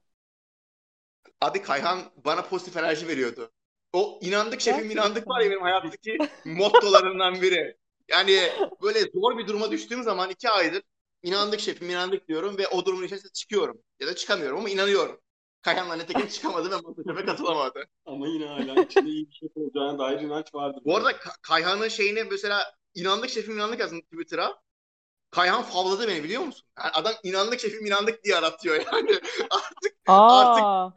abi 1.41 1.61
Kayhan 1.61 2.11
bana 2.25 2.41
pozitif 2.43 2.77
enerji 2.77 3.07
veriyordu. 3.07 3.51
O 3.93 4.19
inandık 4.21 4.61
şefim 4.61 4.91
inandık 4.91 5.27
var 5.27 5.41
ya 5.41 5.49
benim 5.49 5.61
hayatımdaki 5.61 6.17
mottolarından 6.45 7.41
biri. 7.41 7.77
Yani 8.09 8.39
böyle 8.81 8.99
zor 9.01 9.37
bir 9.37 9.47
duruma 9.47 9.71
düştüğüm 9.71 10.03
zaman 10.03 10.29
iki 10.29 10.49
aydır 10.49 10.83
inandık 11.23 11.59
şefim 11.59 11.89
inandık 11.89 12.27
diyorum 12.27 12.57
ve 12.57 12.67
o 12.67 12.85
durumun 12.85 13.03
içerisinde 13.03 13.33
çıkıyorum. 13.33 13.81
Ya 13.99 14.07
da 14.07 14.15
çıkamıyorum 14.15 14.59
ama 14.59 14.69
inanıyorum. 14.69 15.21
Kayhan'la 15.61 15.95
Netekin 15.95 16.27
çıkamadı 16.27 16.71
ve 16.71 16.75
Masterchef'e 16.81 17.25
katılamadı. 17.25 17.85
Ama 18.05 18.27
yine 18.27 18.45
hala 18.45 18.79
içinde 18.79 19.09
iyi 19.09 19.27
bir 19.29 19.33
şey 19.33 19.49
olacağına 19.55 19.99
dair 19.99 20.19
inanç 20.19 20.53
vardır. 20.53 20.81
Bu 20.85 20.95
arada 20.97 21.11
Ka- 21.11 21.35
Kayhan'ın 21.41 21.87
şeyine 21.87 22.23
mesela 22.23 22.73
inandık 22.95 23.29
şefim 23.29 23.55
inandık 23.57 23.79
yazın 23.79 24.01
Twitter'a. 24.01 24.61
Kayhan 25.31 25.63
favladı 25.63 26.07
beni 26.07 26.23
biliyor 26.23 26.43
musun? 26.43 26.67
Yani 26.79 26.91
adam 26.91 27.13
inandık 27.23 27.59
şefim 27.59 27.85
inandık 27.85 28.23
diye 28.23 28.37
aratıyor 28.37 28.75
yani. 28.93 29.11
artık 29.49 29.95
Aa, 30.07 30.91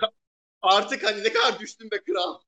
artık 0.63 1.05
hani 1.05 1.25
ne 1.25 1.33
kadar 1.33 1.59
düştüm 1.59 1.91
be 1.91 2.03
kral. 2.05 2.41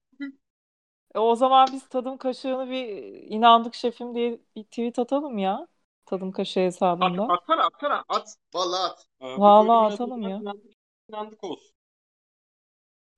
e, 1.14 1.18
o 1.18 1.34
zaman 1.36 1.72
biz 1.72 1.88
tadım 1.88 2.18
kaşığını 2.18 2.70
bir 2.70 2.86
inandık 3.30 3.74
şefim 3.74 4.14
diye 4.14 4.40
bir 4.56 4.64
tweet 4.64 4.98
atalım 4.98 5.38
ya. 5.38 5.68
Tadım 6.06 6.32
kaşığı 6.32 6.60
At, 6.60 6.66
hesabında. 6.66 7.28
at. 8.08 8.36
Vallahi 8.54 8.92
at. 8.92 9.06
Aa, 9.20 9.36
bu 9.36 9.42
Vallahi 9.42 9.84
bölümün 9.84 9.94
atalım 9.94 10.22
ya. 10.22 10.36
inandık, 10.36 10.72
inandık 11.08 11.44
olsun. 11.44 11.74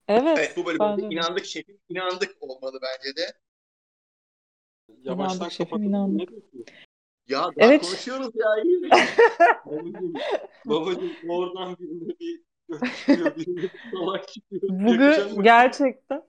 Evet, 0.08 0.38
Evet 0.38 0.56
bu 0.56 0.66
bölümde 0.66 0.84
bence 0.84 1.08
inandık 1.16 1.44
şefim 1.46 1.78
inandık 1.88 2.36
olmalı 2.40 2.78
bence 2.82 3.16
de. 3.16 3.38
Yavaştan 5.02 5.36
İnandık 5.36 5.52
şefim, 5.52 5.82
inandık. 5.82 6.30
Ya 7.28 7.38
daha 7.42 7.52
Evet. 7.56 7.82
konuşuyoruz 7.82 8.30
ya. 8.34 8.62
iyi. 8.64 8.90
Babacım, 9.66 10.14
babacım 10.64 11.12
oradan 11.28 11.76
birine 11.78 12.08
bir 12.20 12.42
götürüyor, 12.68 13.36
birine 13.36 13.70
salak 13.92 14.28
çıkıyor. 14.28 14.62
Bugün 14.62 15.42
gerçekten 15.42 16.22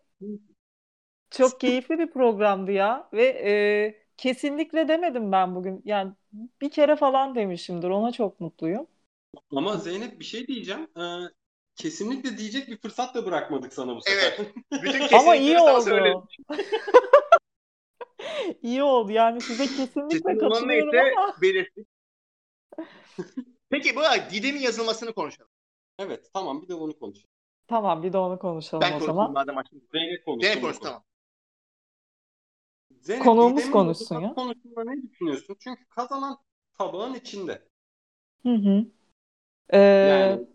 çok 1.32 1.60
keyifli 1.60 2.00
bir 2.00 2.12
programdı 2.12 2.72
ya 2.72 3.10
ve 3.14 3.26
e, 3.26 4.07
kesinlikle 4.18 4.88
demedim 4.88 5.32
ben 5.32 5.56
bugün. 5.56 5.82
Yani 5.86 6.12
bir 6.62 6.72
kere 6.72 6.96
falan 6.96 7.36
demişimdir. 7.36 7.90
Ona 7.90 8.12
çok 8.12 8.40
mutluyum. 8.40 8.88
Ama 9.52 9.78
Zeynep 9.78 10.20
bir 10.20 10.26
şey 10.26 10.48
diyeceğim. 10.48 10.88
Ee, 10.98 11.02
kesinlikle 11.76 12.38
diyecek 12.38 12.68
bir 12.68 12.78
fırsat 12.78 13.16
da 13.16 13.26
bırakmadık 13.26 13.74
sana 13.74 13.96
bu 13.96 14.02
sefer. 14.02 14.34
Evet. 14.40 14.54
Bütün 14.84 15.18
Ama 15.18 15.36
iyi 15.36 15.60
oldu. 15.60 16.28
İyi 18.62 18.84
oldu. 18.84 19.12
Yani 19.12 19.42
size 19.42 19.66
kesinlikle 19.66 20.08
Kesin 20.10 20.40
katılıyorum 20.40 20.68
neyse 20.68 21.14
ama 21.18 21.36
belirttik. 21.42 21.88
Peki 23.70 23.96
bu 23.96 24.02
Didem'in 24.32 24.60
yazılmasını 24.60 25.14
konuşalım. 25.14 25.52
Evet 26.00 26.30
tamam 26.34 26.62
bir 26.62 26.68
de 26.68 26.74
onu 26.74 27.00
konuşalım. 27.00 27.30
tamam 27.68 28.04
bir 28.04 28.14
de 28.14 28.18
onu 28.18 28.40
konuşalım 28.40 28.82
Ben 28.82 28.88
o 28.88 28.92
konuşayım 28.92 29.16
zaman. 29.16 29.32
madem 29.32 29.58
açtım. 29.58 29.82
Zeynep 29.92 30.26
konuş. 30.26 30.46
Zeynep 30.46 30.62
konuş, 30.62 30.78
konuş 30.78 30.90
tamam. 30.90 31.04
Zeynep, 33.02 33.34
Konuğumuz 33.36 33.70
konuşsun 33.70 34.16
ya. 34.20 34.36
konusunda 34.36 34.84
ne 34.84 35.02
düşünüyorsun? 35.04 35.56
Çünkü 35.60 35.86
kazanan 35.90 36.38
tabağın 36.78 37.14
içinde. 37.14 37.68
Hı 38.44 38.50
hı. 38.54 38.86
Ee, 39.74 39.80
Yani 40.02 40.48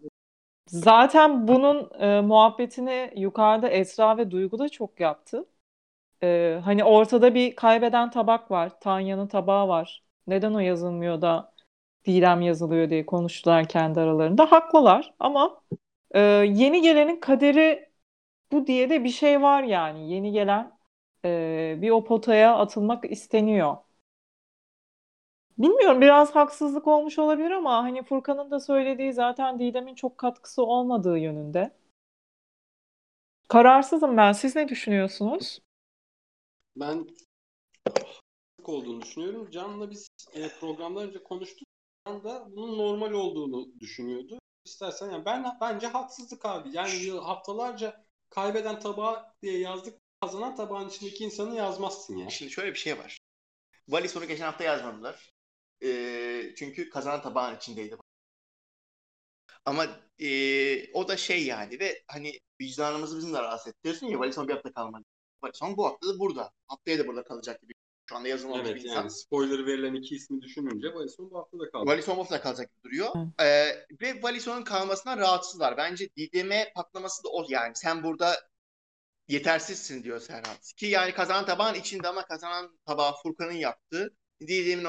zaten 0.69 1.49
bunun 1.49 1.91
e, 2.01 2.21
muhabbetini 2.23 3.13
yukarıda 3.17 3.69
Esra 3.71 4.19
ve 4.19 4.31
Duygu 4.31 4.61
da 4.61 4.69
çok 4.69 5.01
yaptı. 5.01 5.47
Ee, 6.23 6.61
hani 6.65 6.85
ortada 6.85 7.35
bir 7.35 7.57
kaybeden 7.57 8.11
tabak 8.11 8.51
var. 8.51 8.81
Tanya'nın 8.81 9.27
tabağı 9.29 9.69
var. 9.69 10.05
Neden 10.27 10.55
o 10.55 10.59
yazılmıyor 10.59 11.23
da 11.23 11.55
Didem 12.07 12.43
yazılıyor 12.43 12.91
diye 12.91 13.07
konuştular 13.07 13.69
kendi 13.69 14.01
aralarında. 14.01 14.53
Haklılar 14.53 15.15
ama 15.21 15.63
e, 16.13 16.21
yeni 16.55 16.83
gelenin 16.83 17.21
kaderi 17.21 17.91
bu 18.53 18.67
diye 18.67 18.91
de 18.91 19.05
bir 19.05 19.09
şey 19.11 19.43
var 19.43 19.63
yani. 19.63 20.13
Yeni 20.13 20.33
gelen 20.33 20.73
e, 21.25 21.79
bir 21.83 21.91
o 21.91 22.05
potaya 22.05 22.57
atılmak 22.57 23.11
isteniyor. 23.11 23.77
Bilmiyorum 25.59 26.01
biraz 26.01 26.35
haksızlık 26.35 26.87
olmuş 26.87 27.19
olabilir 27.19 27.51
ama 27.51 27.83
hani 27.83 28.03
Furkan'ın 28.03 28.51
da 28.51 28.61
söylediği 28.61 29.13
zaten 29.13 29.59
Didem'in 29.59 29.95
çok 29.95 30.19
katkısı 30.19 30.63
olmadığı 30.63 31.19
yönünde. 31.19 31.71
Kararsızım 33.49 34.17
ben. 34.17 34.33
Siz 34.33 34.57
ne 34.57 34.69
düşünüyorsunuz? 34.69 35.59
ben 36.77 37.07
olduğunu 38.65 39.03
düşünüyorum. 39.03 39.51
Can'la 39.51 39.91
biz 39.91 40.09
e, 40.35 40.49
programdan 40.49 41.09
önce 41.09 41.23
konuştuk. 41.23 41.69
Can 42.07 42.25
da 42.25 42.47
bunun 42.57 42.79
normal 42.79 43.13
olduğunu 43.13 43.81
düşünüyordu. 43.81 44.39
İstersen 44.65 45.11
yani 45.11 45.25
ben 45.25 45.57
bence 45.61 45.87
haksızlık 45.87 46.45
abi. 46.45 46.69
Yani 46.73 47.11
haftalarca 47.11 48.05
kaybeden 48.31 48.81
tabağı 48.81 49.25
diye 49.43 49.59
yazdık. 49.59 50.02
Kazanan 50.23 50.55
tabağın 50.57 50.89
içindeki 50.89 51.25
insanı 51.25 51.57
yazmazsın 51.57 52.17
ya. 52.17 52.31
Şimdi 52.31 52.53
şöyle 52.53 52.71
bir 52.71 52.79
şey 52.79 52.99
var. 52.99 53.19
Valison'u 53.89 54.25
geçen 54.25 54.45
hafta 54.45 54.65
yazmadılar. 54.65 55.33
Ee, 55.83 56.55
çünkü 56.57 56.91
kazanan 56.91 57.23
tabağın 57.23 57.57
içindeydi. 57.57 57.97
Ama 59.65 59.87
ee, 60.19 60.93
o 60.93 61.09
da 61.09 61.17
şey 61.17 61.47
yani 61.47 61.81
ve 61.81 62.03
hani 62.07 62.33
vicdanımızı 62.61 63.17
bizim 63.17 63.35
de 63.35 63.39
rahatsız 63.39 63.69
etti. 63.69 63.79
Diyorsun 63.85 64.07
ya 64.07 64.19
Valison 64.19 64.49
bir 64.49 64.53
hafta 64.53 64.73
kalmadı. 64.73 65.05
Valison 65.45 65.77
bu 65.77 65.87
hafta 65.87 66.09
da 66.09 66.19
burada. 66.19 66.53
Haftaya 66.67 66.99
da 66.99 67.07
burada 67.07 67.25
kalacak 67.25 67.63
gibi. 67.63 67.73
Şu 68.07 68.17
anda 68.17 68.29
yazılmamış 68.29 68.67
Evet 68.69 68.77
bir 68.77 68.85
insan. 68.85 68.97
yani 68.97 69.11
spoiler 69.11 69.67
verilen 69.67 69.95
iki 69.95 70.15
ismi 70.15 70.43
düşününce 70.43 70.95
Bayson 70.95 71.31
bu 71.31 71.39
hafta 71.39 71.59
da 71.59 71.71
kaldı. 71.71 71.91
Valison 71.91 72.17
bu 72.17 72.21
hafta 72.21 72.41
kalacak 72.41 72.71
gibi 72.71 72.85
duruyor. 72.85 73.15
Ee, 73.41 73.69
ve 74.01 74.23
Valison'un 74.23 74.65
kalmasına 74.65 75.17
rahatsızlar. 75.17 75.77
Bence 75.77 76.09
Didem'e 76.17 76.73
patlaması 76.75 77.25
da 77.25 77.29
o 77.29 77.47
yani. 77.49 77.73
Sen 77.77 78.03
burada 78.03 78.52
yetersizsin 79.33 80.03
diyor 80.03 80.21
Serhat. 80.21 80.75
Ki 80.77 80.87
yani 80.87 81.13
kazanan 81.15 81.47
tabağın 81.47 81.75
içinde 81.75 82.09
ama 82.09 82.27
kazanan 82.27 82.79
tabağı 82.87 83.13
Furkan'ın 83.23 83.53
yaptığı, 83.53 84.17
Didem'in 84.41 84.85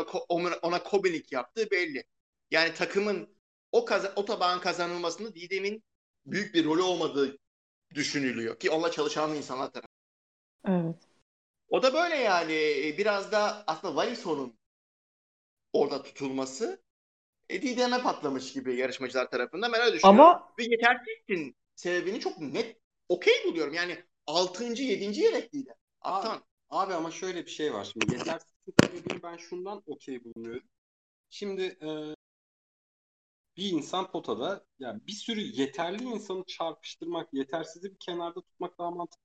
ona, 0.62 0.84
Kobelik 0.84 1.32
yaptığı 1.32 1.72
belli. 1.72 2.04
Yani 2.52 2.74
takımın 2.74 3.38
o 3.72 3.86
kaza, 3.86 4.14
o 4.16 4.26
tabağın 4.26 4.60
kazanılmasında 4.60 5.36
Didem'in 5.36 5.84
büyük 6.26 6.56
bir 6.56 6.66
rolü 6.66 6.82
olmadığı 6.82 7.38
düşünülüyor. 7.94 8.60
Ki 8.60 8.70
onunla 8.70 8.92
çalışan 8.92 9.36
insanlar 9.36 9.72
tarafından. 9.72 10.88
Evet. 10.88 10.96
O 11.70 11.84
da 11.84 11.94
böyle 11.94 12.16
yani 12.16 12.54
E, 12.54 12.98
biraz 12.98 13.32
da 13.32 13.64
aslında 13.68 13.96
Valison'un 13.96 14.58
orada 15.74 16.04
tutulması 16.04 16.84
e, 17.50 17.62
Didem'e 17.62 18.02
patlamış 18.02 18.54
gibi 18.54 18.76
yarışmacılar 18.76 19.30
tarafından 19.30 19.74
ben 19.74 19.82
öyle 19.82 19.94
düşünüyorum. 19.94 20.20
Ama 20.20 20.54
Ve 20.60 20.64
yetersizsin 20.64 21.56
sebebini 21.76 22.20
çok 22.20 22.40
net 22.40 22.78
okey 23.10 23.34
buluyorum. 23.46 23.74
Yani 23.74 24.04
6. 24.28 24.84
7. 24.84 25.22
yedekliydi. 25.22 25.76
Abi, 26.02 26.28
Atan. 26.28 26.44
abi 26.70 26.94
ama 26.94 27.12
şöyle 27.12 27.46
bir 27.46 27.52
şey 27.52 27.74
var 27.74 27.84
şimdi 27.94 28.14
yetersizlik 28.16 28.76
sebebini 28.84 29.24
ben 29.24 29.38
şundan 29.38 29.84
okey 29.88 30.24
bulunuyorum. 30.24 30.70
Şimdi 31.30 31.64
e, 31.64 32.16
bir 33.58 33.72
insan 33.72 34.12
potada 34.12 34.66
yani 34.80 35.08
bir 35.08 35.12
sürü 35.12 35.42
yeterli 35.42 36.04
insanı 36.04 36.44
çarpıştırmak, 36.48 37.34
yetersizi 37.34 37.92
bir 37.92 37.98
kenarda 38.00 38.42
tutmak 38.42 38.78
daha 38.80 38.92
mantıklı. 38.92 39.24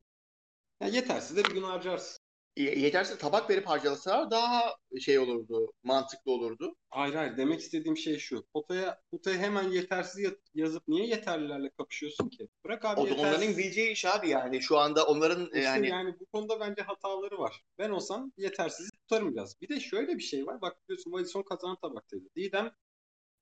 Yani 0.82 0.96
yetersiz 0.96 1.38
de 1.38 1.44
bir 1.44 1.50
gün 1.54 1.62
harcarsın. 1.64 2.17
Y- 2.56 2.78
Yetersiz 2.78 3.18
tabak 3.18 3.50
verip 3.50 3.66
harcalasalar 3.66 4.30
daha 4.30 4.76
şey 5.00 5.18
olurdu, 5.18 5.72
mantıklı 5.82 6.32
olurdu. 6.32 6.76
Hayır 6.90 7.14
hayır 7.14 7.37
demek 7.37 7.61
istediğim 7.61 7.96
şey 7.96 8.18
şu. 8.18 8.46
Potaya, 8.54 9.00
potaya 9.11 9.38
hemen 9.38 9.70
yetersiz 9.70 10.20
ya- 10.20 10.37
yazıp 10.54 10.88
niye 10.88 11.06
yeterlilerle 11.06 11.70
kapışıyorsun 11.70 12.28
ki? 12.28 12.48
Bırak 12.64 12.84
abi 12.84 13.00
O 13.00 13.06
yetersiz. 13.06 13.24
onların 13.24 13.56
bileceği 13.56 13.90
iş 13.92 14.04
abi 14.04 14.28
yani 14.28 14.61
şu 14.62 14.78
anda 14.78 15.06
onların 15.06 15.44
İşte 15.46 15.58
yani 15.61 15.88
yani 15.88 16.14
bu 16.20 16.26
konuda 16.26 16.61
bence 16.61 16.82
hataları 16.82 17.38
var. 17.38 17.64
Ben 17.78 17.90
olsam 17.90 18.32
yetersiz 18.37 18.90
tutarım 18.90 19.32
biraz. 19.34 19.61
Bir 19.61 19.68
de 19.68 19.80
şöyle 19.80 20.18
bir 20.18 20.22
şey 20.22 20.46
var. 20.46 20.61
Bak 20.61 20.76
biliyorsun 20.88 21.12
Valisson 21.12 21.42
kazanan 21.42 21.76
tabaktaydı. 21.82 22.24
Didem 22.37 22.70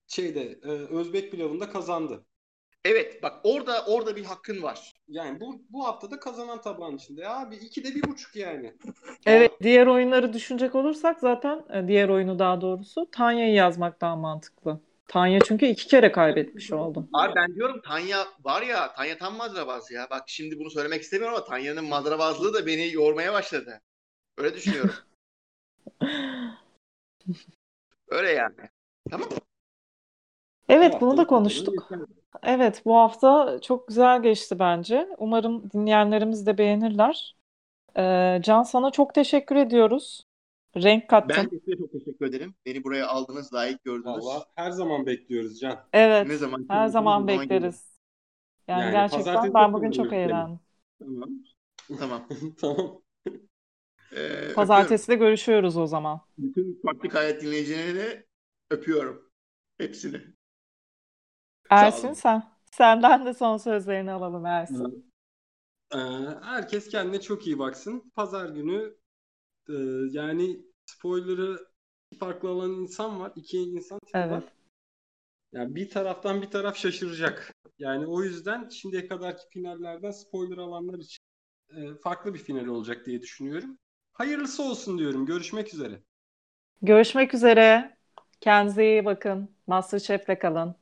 şeyde 0.06 0.42
e, 0.62 0.68
Özbek 0.70 1.30
pilavında 1.32 1.70
kazandı. 1.70 2.26
Evet 2.86 3.22
bak 3.22 3.40
orada 3.44 3.84
orada 3.84 4.16
bir 4.16 4.24
hakkın 4.24 4.62
var. 4.62 4.94
Yani 5.08 5.40
bu 5.40 5.62
bu 5.70 5.86
haftada 5.86 6.20
kazanan 6.20 6.60
tabağın 6.60 6.96
içinde. 6.96 7.28
Abi 7.28 7.56
ikide 7.56 7.94
bir 7.94 8.02
buçuk 8.02 8.36
yani. 8.36 8.74
evet 9.26 9.52
diğer 9.62 9.86
oyunları 9.86 10.32
düşünecek 10.32 10.74
olursak 10.74 11.20
zaten 11.20 11.64
e, 11.72 11.88
diğer 11.88 12.08
oyunu 12.08 12.38
daha 12.38 12.60
doğrusu 12.60 13.10
Tanya'yı 13.10 13.54
yazmak 13.54 14.00
daha 14.00 14.16
mantıklı. 14.16 14.80
Tanya 15.08 15.40
çünkü 15.40 15.66
iki 15.66 15.86
kere 15.86 16.12
kaybetmiş 16.12 16.72
oldu. 16.72 17.08
Abi 17.12 17.34
ben 17.36 17.54
diyorum 17.54 17.80
Tanya 17.82 18.26
var 18.44 18.62
ya 18.62 18.94
Tanya 18.94 19.18
tam 19.18 19.36
madrabaz 19.36 19.90
ya. 19.90 20.06
Bak 20.10 20.22
şimdi 20.26 20.58
bunu 20.58 20.70
söylemek 20.70 21.02
istemiyorum 21.02 21.36
ama 21.36 21.46
Tanya'nın 21.46 21.84
madrabazlığı 21.84 22.54
da 22.54 22.66
beni 22.66 22.92
yormaya 22.92 23.32
başladı. 23.32 23.80
Öyle 24.38 24.54
düşünüyorum. 24.54 24.94
Öyle 28.08 28.30
yani. 28.30 28.54
Tamam. 29.10 29.28
Evet 30.68 30.94
Bu 30.94 31.00
bunu 31.00 31.16
da 31.16 31.26
konuştuk. 31.26 31.90
Evet 32.42 32.82
bu 32.84 32.96
hafta 32.96 33.58
çok 33.62 33.88
güzel 33.88 34.22
geçti 34.22 34.58
bence. 34.58 35.08
Umarım 35.18 35.70
dinleyenlerimiz 35.70 36.46
de 36.46 36.58
beğenirler. 36.58 37.36
Ee, 37.98 38.40
Can 38.44 38.64
sana 38.64 38.90
çok 38.90 39.14
teşekkür 39.14 39.56
ediyoruz. 39.56 40.24
Renk 40.76 41.10
kattın. 41.10 41.36
Ben 41.36 41.50
de 41.50 41.60
size 41.60 41.76
çok 41.78 41.92
teşekkür 41.92 42.26
ederim. 42.26 42.54
Beni 42.66 42.84
buraya 42.84 43.06
aldınız, 43.08 43.54
layık 43.54 43.84
gördünüz. 43.84 44.06
Vallahi 44.06 44.44
her 44.54 44.70
zaman 44.70 45.06
bekliyoruz 45.06 45.60
Can. 45.60 45.78
Evet, 45.92 46.26
Ne 46.28 46.36
zaman 46.36 46.66
her 46.68 46.88
zaman 46.88 47.26
bekleriz. 47.28 47.98
Yani, 48.68 48.80
Yani 48.80 48.92
gerçekten 48.92 49.54
ben 49.54 49.72
bugün 49.72 49.90
çok 49.90 50.12
eğlendim. 50.12 50.60
Tamam. 50.98 51.30
Tamam. 51.98 52.28
tamam. 52.60 53.02
Ee, 54.12 54.16
öpüyorum. 54.18 54.54
Pazartesi 54.54 55.08
de 55.08 55.14
görüşüyoruz 55.14 55.76
o 55.76 55.86
zaman. 55.86 56.20
Bütün 56.38 56.80
farklı 56.82 57.08
hayat 57.08 57.42
dinleyicilerini 57.42 57.94
de 57.98 58.26
öpüyorum. 58.70 59.30
Hepsini. 59.78 60.35
Ersin 61.70 62.12
sen 62.12 62.42
Senden 62.72 63.26
de 63.26 63.34
son 63.34 63.56
sözlerini 63.56 64.12
alalım 64.12 64.46
Ersin. 64.46 64.98
Ee, 65.94 65.98
herkes 66.42 66.88
kendine 66.88 67.20
çok 67.20 67.46
iyi 67.46 67.58
baksın. 67.58 68.12
Pazar 68.14 68.48
günü 68.48 68.96
e, 69.68 69.74
yani 70.10 70.60
spoiler'ı 70.86 71.68
farklı 72.20 72.48
alan 72.50 72.72
insan 72.72 73.20
var. 73.20 73.32
iki 73.36 73.58
insan 73.58 74.00
tipi 74.06 74.28
Evet. 74.28 74.30
var. 74.30 74.44
Yani 75.52 75.74
bir 75.74 75.90
taraftan 75.90 76.42
bir 76.42 76.50
taraf 76.50 76.76
şaşıracak. 76.76 77.52
Yani 77.78 78.06
o 78.06 78.22
yüzden 78.22 78.68
şimdiye 78.68 79.08
kadarki 79.08 79.42
finallerden 79.52 80.10
spoiler 80.10 80.56
alanlar 80.58 80.98
için 80.98 81.22
e, 81.76 81.94
farklı 81.94 82.34
bir 82.34 82.38
final 82.38 82.66
olacak 82.66 83.06
diye 83.06 83.22
düşünüyorum. 83.22 83.78
Hayırlısı 84.12 84.62
olsun 84.62 84.98
diyorum. 84.98 85.26
Görüşmek 85.26 85.74
üzere. 85.74 86.02
Görüşmek 86.82 87.34
üzere. 87.34 87.96
Kendinize 88.40 88.84
iyi 88.84 89.04
bakın. 89.04 89.56
Masterchef'le 89.66 90.38
kalın. 90.40 90.76